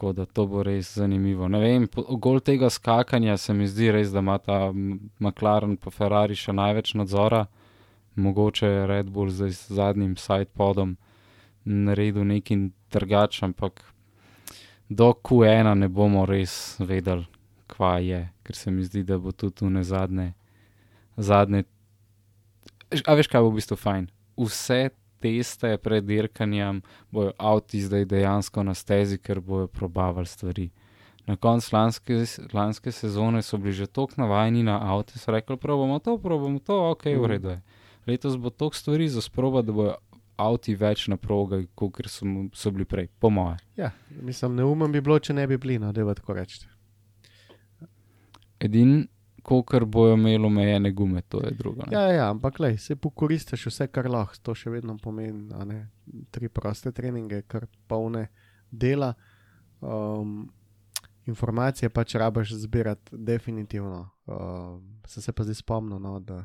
[0.01, 1.45] Tako da to bo res zanimivo.
[1.53, 1.87] Ne vem,
[2.25, 6.95] gol tega skakanja se mi zdi res, da ima ta McLaren pa Ferrari še največ
[6.97, 7.43] nadzora.
[8.17, 10.95] Mogoče je Red Bull zdaj z zadnjim sidepodom
[11.69, 13.85] naredil nekaj drugače, ampak
[14.89, 17.29] do Q1 ne bomo res vedeli,
[17.69, 20.33] kva je, ker se mi zdi, da bo tudi v ne zadnje.
[21.21, 21.67] zadnje
[23.05, 24.09] A veš, kaj bo v bistvu fajn?
[24.41, 24.81] Vse
[25.21, 30.71] teste pred dirkanjem bojo avti zdaj dejansko na stezi, ker bojo probavali stvari.
[31.27, 35.99] Na koncu lanske, lanske sezone so bili že tako navajeni na avte, so rekli: probamo
[35.99, 37.61] to, probamo to, ok, v redu je.
[38.07, 39.95] Letos bo toliko stvari za sproba, da bojo
[40.41, 43.59] avti več na progi, kot so, so bili prej, po moje.
[43.77, 43.91] Ja,
[44.23, 46.65] mislim, neumem bi bilo, če ne bi bili, no, da je tako reči.
[48.61, 49.09] Edin,
[49.43, 51.83] kolikor bojo imeli omejene gume, to je drugo.
[51.87, 51.93] ne.
[51.93, 55.49] Ja, ja, ampak lej, se pokoristiš vse, kar lahko, to še vedno pomeni,
[56.31, 58.29] tri proste treninge, kar polne
[58.71, 59.15] dela.
[59.81, 60.51] Um,
[61.27, 64.11] informacije pač rabaš zbirati, definitivno.
[64.27, 66.45] Um, sem se pa zdaj spomnil, no, da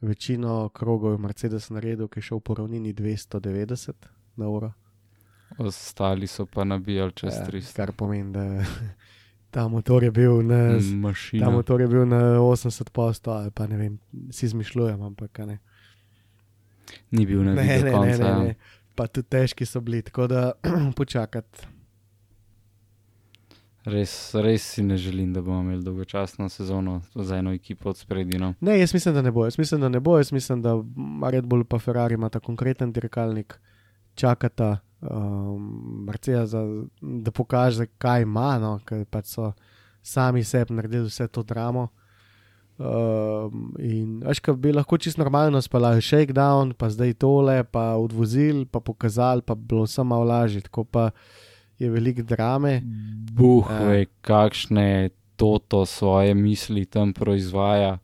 [0.00, 3.92] večino krogov je Mercedes naredil, ki je šel po ravnini 290
[4.36, 4.72] na uro.
[5.58, 7.76] Ostali so pa nabijali čez Ja, 300.
[7.76, 8.64] kar pomeni, da
[9.52, 11.50] ta motor je bil na, Ta Mašina.
[11.50, 13.98] motor je bil na 80 posto, ali pa ne vem,
[14.30, 15.58] si izmišljujem, ampak ne.
[17.10, 18.08] Ni bil na Ne, ne, vidu ne, konca.
[18.18, 18.38] ne, ja.
[18.40, 18.54] ne.
[18.94, 20.52] Pa tudi težki so bili, tako da
[20.96, 21.68] počakati.
[23.84, 28.38] Res, res si ne želim, da bomo imeli dolgočasno sezono z eno ekipo od spredi.
[28.38, 28.54] No.
[28.60, 29.44] Ne, jaz mislim, da ne bo.
[29.44, 30.16] Jaz mislim, da ne bo.
[30.18, 30.74] Jaz mislim, da
[31.24, 33.58] Red Bull pa Ferrari imata konkreten dirkalnik,
[34.14, 34.78] čakata
[35.10, 36.54] um, Mercedes,
[37.00, 39.52] da pokaže, kaj ima, no, ker pač so
[40.02, 41.88] sami sebi naredili vse to dramo.
[42.82, 48.64] Um, in veš, kaj bi lahko čisto normalno spala, shakedown, pa zdaj tole, pa odvozil,
[48.66, 51.10] pa pokazal, pa bilo malo lažje, tako pa
[51.78, 52.80] je veliko drame.
[53.32, 53.86] Buh, Ja.
[53.86, 57.98] ve, kakšne toto svoje misli tam proizvaja,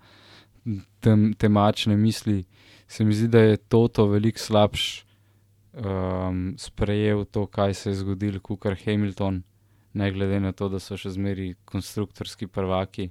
[1.01, 2.45] tem, temačne misli.
[2.89, 5.08] Se mi zdi, da je toto veliko slabš
[5.75, 9.43] um, sprejel to, kaj se je zgodilo, kot kar Hamilton,
[9.93, 13.11] ne glede na to, da so še zmeri konstruktorski prvaki.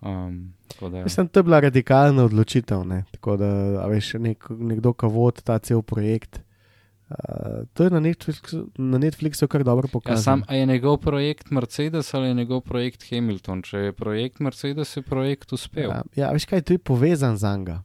[0.00, 2.84] Um, da, Mislim, to je bila radikalna odločitev.
[2.86, 3.04] Ne?
[3.10, 3.48] Tako da,
[3.82, 6.40] a veš, nek, nekdo, ki vodi ta cel projekt.
[7.08, 10.22] Uh, to je na Netflixu, na Netflixu kar dobro Ja, pokazano.
[10.22, 13.62] sam, a je njegov projekt Mercedes ali je njegov projekt Hamilton?
[13.62, 15.88] Če je projekt Mercedes, je projekt uspel.
[15.90, 17.82] ja, ja, veš kaj, to je povezan z Anga.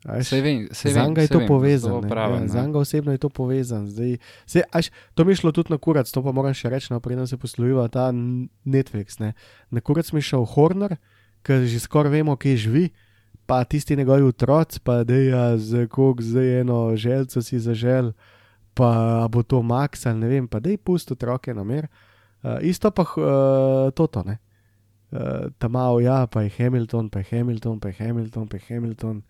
[0.00, 2.00] Se vem, se Z vem, Anga je to povezano.
[2.08, 2.60] Ja, z ne.
[2.60, 3.84] Anga osebno je to povezan.
[3.86, 4.16] Zdaj,
[4.46, 7.00] se, až, to mi je šlo tudi na kurac, to pa moram še reči, no,
[7.04, 8.08] preden se posloviva ta
[8.64, 9.20] Netflix.
[9.20, 9.36] Ne.
[9.68, 10.96] Na kurac mi je šel Horner,
[11.44, 12.86] ki že skoraj vemo, kje živi.
[13.44, 18.12] Pa tisti njegovi otroci, pa da je za kog zdaj eno želco si zažel,
[18.74, 21.90] pa bo to Max ali ne vem, pa da je pusto otroke na mer.
[22.40, 24.38] Uh, isto pa uh, toto, ne.
[25.10, 28.62] Uh, Tam malo, ja, pa je Hamilton, pa je Hamilton, pa je Hamilton, pa je
[28.70, 29.22] Hamilton.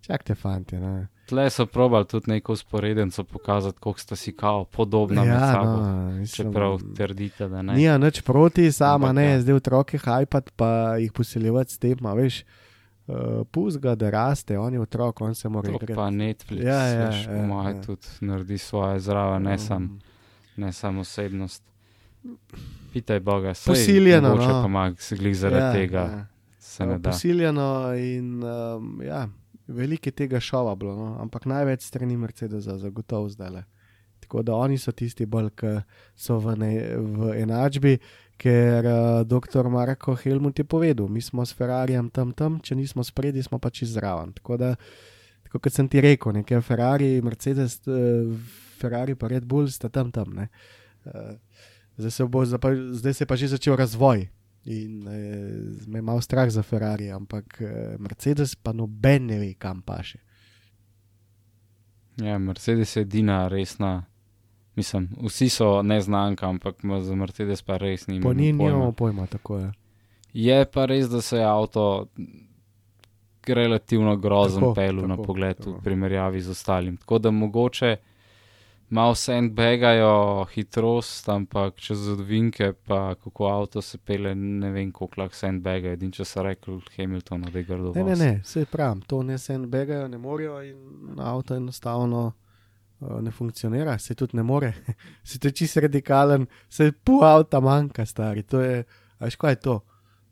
[0.00, 0.76] Čakajte, fanti.
[0.76, 1.06] Ne.
[1.26, 5.76] Tle so probali tudi neko usporednico pokazati, koliko sta si kao podobna med Ja, sabo.
[5.76, 7.74] no, mislim, Čeprav trdite, da ne.
[7.74, 9.40] Nija nič proti, sama ne, ja.
[9.40, 12.44] zdaj otroke hajpat, pa jih posiljevati s tem, a veš.
[13.06, 13.14] Uh,
[13.50, 15.94] Pust ga, da raste, on je otrok, on se mora igrati.
[15.94, 17.82] pa Netflix, Ja, ja, veš, ja, moje ja.
[17.82, 19.98] tudi naredi svoje zraven, ne, sam,
[20.56, 21.62] ne samo osebnost.
[22.92, 24.62] Pitaj Boga, saj Posiljeno, no.
[24.62, 26.26] pa mag, se glih zaradi ja, tega ja.
[26.58, 27.10] se ne da.
[27.10, 29.28] Posiljeno in um, ja,
[29.68, 31.16] veliko je tega šova bilo, no?
[31.20, 33.64] ampak največ strani Mercedesa, zagotovo zdaj le.
[34.20, 35.74] Tako da oni so tisti bolj, ki
[36.16, 37.98] so v, ne, v enačbi,
[38.38, 39.68] ker uh, dr.
[39.72, 43.82] Marko Helmut je povedal, mi smo s Ferrarijem tam tam, če nismo spredi, smo pač
[43.86, 44.32] izraven.
[44.36, 44.72] Tako da,
[45.46, 48.34] tako kot sem ti rekel, nekaj Ferrari, Mercedes, uh,
[48.80, 50.34] Ferrari pa Red Bull sta tam tam.
[50.34, 50.48] Ne?
[51.04, 51.36] Uh,
[51.96, 54.28] zdaj, se bo, zdaj se je pa že začel razvoj
[54.68, 59.54] in uh, me je malo strah za Ferrari, ampak uh, Mercedes pa noben ne ve,
[59.54, 60.18] kam paše.
[62.16, 64.04] Ja, Mercedes je edina resna.
[64.76, 68.20] Mislim, vsi so neznanka, ampak za Mercedes pa res ni.
[68.20, 69.72] Po njih nimamo pojma, tako je.
[70.32, 72.06] Je pa res, da se je avto
[73.46, 75.70] relativno grozen pelil na pogled tako.
[75.70, 76.96] v primerjavi z ostalim.
[76.96, 77.96] Tako da mogoče
[78.90, 85.36] malo sandbagajo hitrost, ampak čez odvinke, pa kako avto se pele, ne vem, koliko lahko
[85.36, 85.92] sandbaga.
[85.92, 87.92] Edin, če so rekli Hamilton, da je grdo.
[87.96, 92.32] Ne, ne, ne, se pravim, to ne se begajo, ne morejo in avto enostavno
[93.00, 94.72] uh, ne funkcionira, se tudi ne more.
[95.28, 98.42] se to čist radikalen, se pol avta manjka, stari.
[98.42, 98.84] To je,
[99.20, 99.80] veš, kaj je to?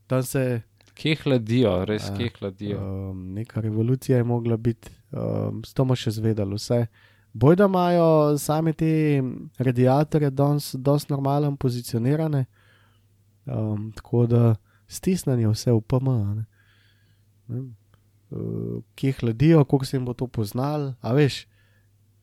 [0.07, 0.63] Tam se
[0.97, 2.79] Kje hladijo, res A, kje hladijo.
[2.81, 6.87] um, neka revolucija je mogla biti, um, s to bomo še zvedali vse.
[6.87, 7.16] Boj,
[7.55, 9.23] da imajo sami te
[9.59, 10.31] radiatorje
[10.75, 12.45] dosti normalno pozicionirane,
[13.45, 14.55] um, tako da
[14.89, 16.09] stisnanje vse v PM.
[17.49, 21.47] uh, kje hladijo, koliko se jim bo to poznalo, a veš.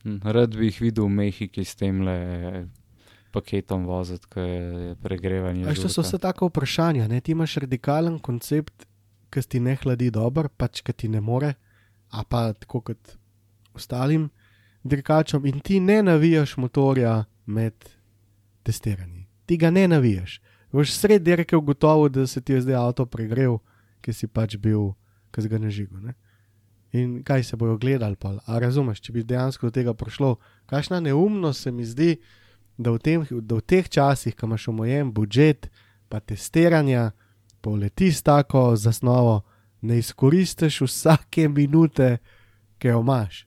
[0.04, 2.68] Hm, Rad bi jih videl v Mehiki s tem le
[3.32, 5.66] paketom voziti, ki je pregrevanje.
[5.66, 7.08] Veš, to so vse tako vprašanja.
[7.08, 7.22] Ne?
[7.22, 8.86] Ti imaš radikalen koncept,
[9.34, 11.54] ki ti ne hladi dobro, pač ki ti ne more,
[12.12, 13.16] a pa tako kot
[13.74, 14.30] ostalim
[14.84, 17.74] dirkačem, in ti ne navijaš motorja med
[18.64, 19.28] testiranji.
[19.46, 20.42] Ti ga ne navijaš.
[20.74, 23.58] Veš sred dirke ugotovil, da se ti je zdaj avto pregrel,
[24.02, 24.94] ki si pač bil,
[25.32, 26.00] ki si ga nežigo.
[26.00, 26.16] Ne?
[26.94, 30.36] In kaj se bojo gledali, pa a razumeš, če bi dejansko do tega prišlo.
[30.66, 32.18] Kakšna neumnost se mi zdi,
[32.78, 35.70] da v, tem, da v teh časih, ko imaš omejen budžet,
[36.10, 37.12] pa testiranja,
[37.62, 39.44] poleti s tako zasnovo,
[39.82, 42.18] ne izkoristiš vsake minute,
[42.78, 43.46] ki jo imaš.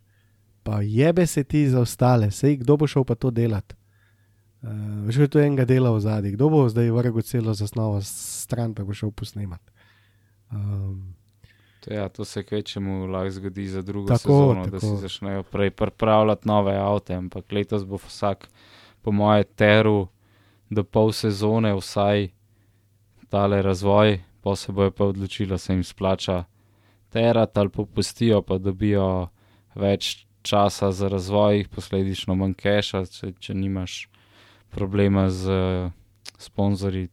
[0.67, 3.79] Pa jebe se ti za ostale, sej kdo bo šel pa to delati.
[4.67, 8.83] Uh, že to enega dela v zadnji, kdo bo zdaj vrgel celo zasnovo stran, pa
[8.83, 9.71] bo šel posnemati.
[10.51, 11.15] Um,
[11.87, 14.71] To, ja, to se kvečemu lahko zgodi za drugo Tako, sezono, tako.
[14.71, 18.49] da si začnejo prej pripravljati nove avte, ampak letos bo vsak,
[19.03, 20.09] po moje, teru
[20.71, 22.29] do pol sezone vsaj
[23.29, 26.45] tale razvoj, pa se bojo pa odločili, da se jim splača
[27.09, 29.29] terati ali popustijo, pa dobijo
[29.75, 34.07] več časa za razvoj, posledično manj keša, če, če nimaš
[34.71, 35.93] problema z uh,
[36.39, 37.09] sponzorji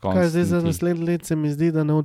[0.00, 2.04] kaj zdaj za naslednje let se mi zdi, da ne bo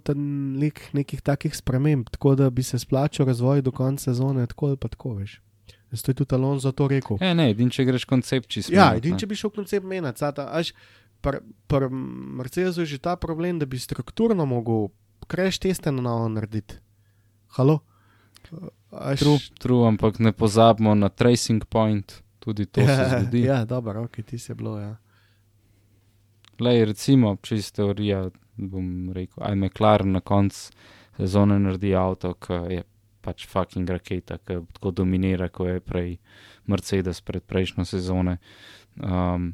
[0.93, 4.88] nekih takih sprememb, tako da bi se splačal razvoj do konca sezone, tako ali pa
[4.88, 5.41] tako veš.
[5.91, 7.18] Zato je tudi Alonso to rekel.
[7.22, 8.73] Ja, ne, edin, če greš koncept čisto.
[8.73, 10.73] Ja, edin, če bi šel koncept menjati, až
[11.22, 11.89] pri pr
[12.39, 14.88] Mercedesu je že ta problem, da bi strukturno mogel
[15.27, 16.80] crash teste na novo narediti.
[17.57, 17.80] Halo?
[18.91, 23.44] Až, True, true, ampak ne pozabimo na tracing point, tudi to se zgodi.
[23.45, 24.95] Ja, dobro, ok, ti se bilo, ja.
[26.60, 30.74] Lej, recimo, čist teorija, bom rekel, aj McLaren na koncu
[31.20, 32.84] sezone naredi avto, ki je
[33.22, 36.18] pač fucking raketa, ki tako dominira, kot je prej
[36.68, 38.38] Mercedes pred prejšnjo sezono.
[38.98, 39.53] Um,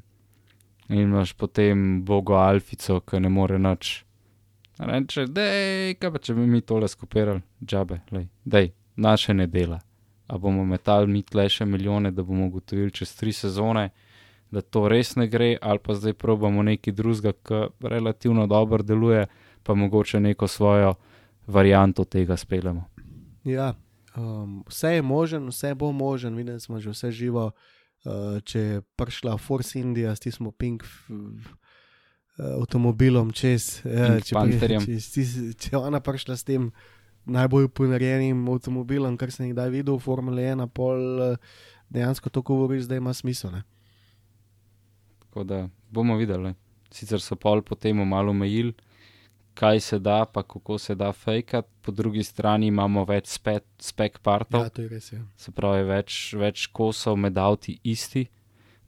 [0.90, 4.06] in imaš potem Bogo Alfico, ki ne more nič.
[4.80, 9.80] Reče, dej, kaj pa če bi mi tole skopirali, džabe, lej, dej, naše ne dela.
[10.28, 13.90] A bomo metali mi tle še milijone, da bomo ugotovili čez tri sezone,
[14.52, 19.28] da to res ne gre, ali pa zdaj probamo nekaj drugega, ki relativno dobro deluje,
[19.64, 20.96] pa mogoče neko svojo
[21.48, 22.86] varianto tega speljemo.
[23.44, 23.74] Ja,
[24.18, 27.52] um, vse je možen, vse bo možen, videli smo že vse živo.
[28.06, 31.10] Uh, če je prišla Force India s tistim pink f,
[32.38, 34.86] avtomobilom čez, Pink če, Pantherjem.
[34.86, 35.24] če, če,
[35.58, 36.70] če ona prišla s tem
[37.26, 41.38] najbolj ponarejenim avtomobilom, kar sem jih kdaj videl Formule 1, pol eh,
[41.90, 43.52] dejansko to govori, da ima smisel.
[43.52, 43.64] Ne?
[45.20, 46.54] Tako da bomo videli.
[46.92, 48.74] Sicer so pol potem malo omejili,
[49.56, 54.20] kaj se da, pa kako se da fejkati, po drugi strani imamo več spek, spek
[54.20, 54.68] partov.
[54.68, 55.12] Ja, to je res.
[55.14, 55.22] Ja.
[55.38, 58.28] se pravi, več, več kosov med avti isti,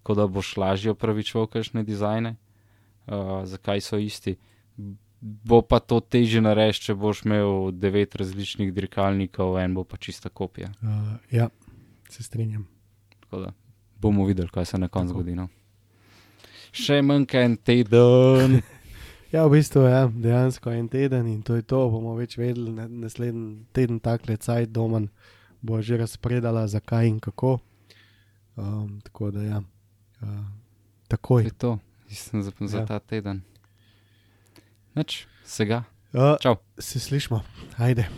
[0.01, 2.35] tako da boš lažje opravičeval kakšne dizajne,
[3.07, 4.38] uh, zakaj so isti.
[5.19, 10.30] Bo pa to teže narediti, če boš imel devet različnih dirkalnikov, en bo pa čista
[10.30, 10.69] kopija.
[10.80, 11.49] Uh, ja,
[12.10, 12.68] se strinjam.
[13.19, 13.52] Tako da
[13.98, 15.35] bomo videli, kaj se na koncu zgodi.
[15.35, 15.48] No.
[16.72, 18.60] Še manjka en teden.
[19.27, 21.89] Ja, v bistvu je ja, dejansko en teden in to je to.
[21.89, 25.02] Bomo več vedeli, na- naslednji teden takle cajt doma
[25.60, 27.57] bo že razpredala, zakaj in kako.
[28.56, 30.27] Um, tako da ja, uh,
[31.10, 31.44] To takoj.
[31.44, 31.73] je to,
[32.10, 32.85] mislim, za, za Ja.
[32.85, 33.41] ta teden.
[34.98, 35.84] Nič, vsega.
[36.14, 36.56] Uh, Čau.
[36.80, 37.41] se slišmo,
[37.78, 38.10] ajde.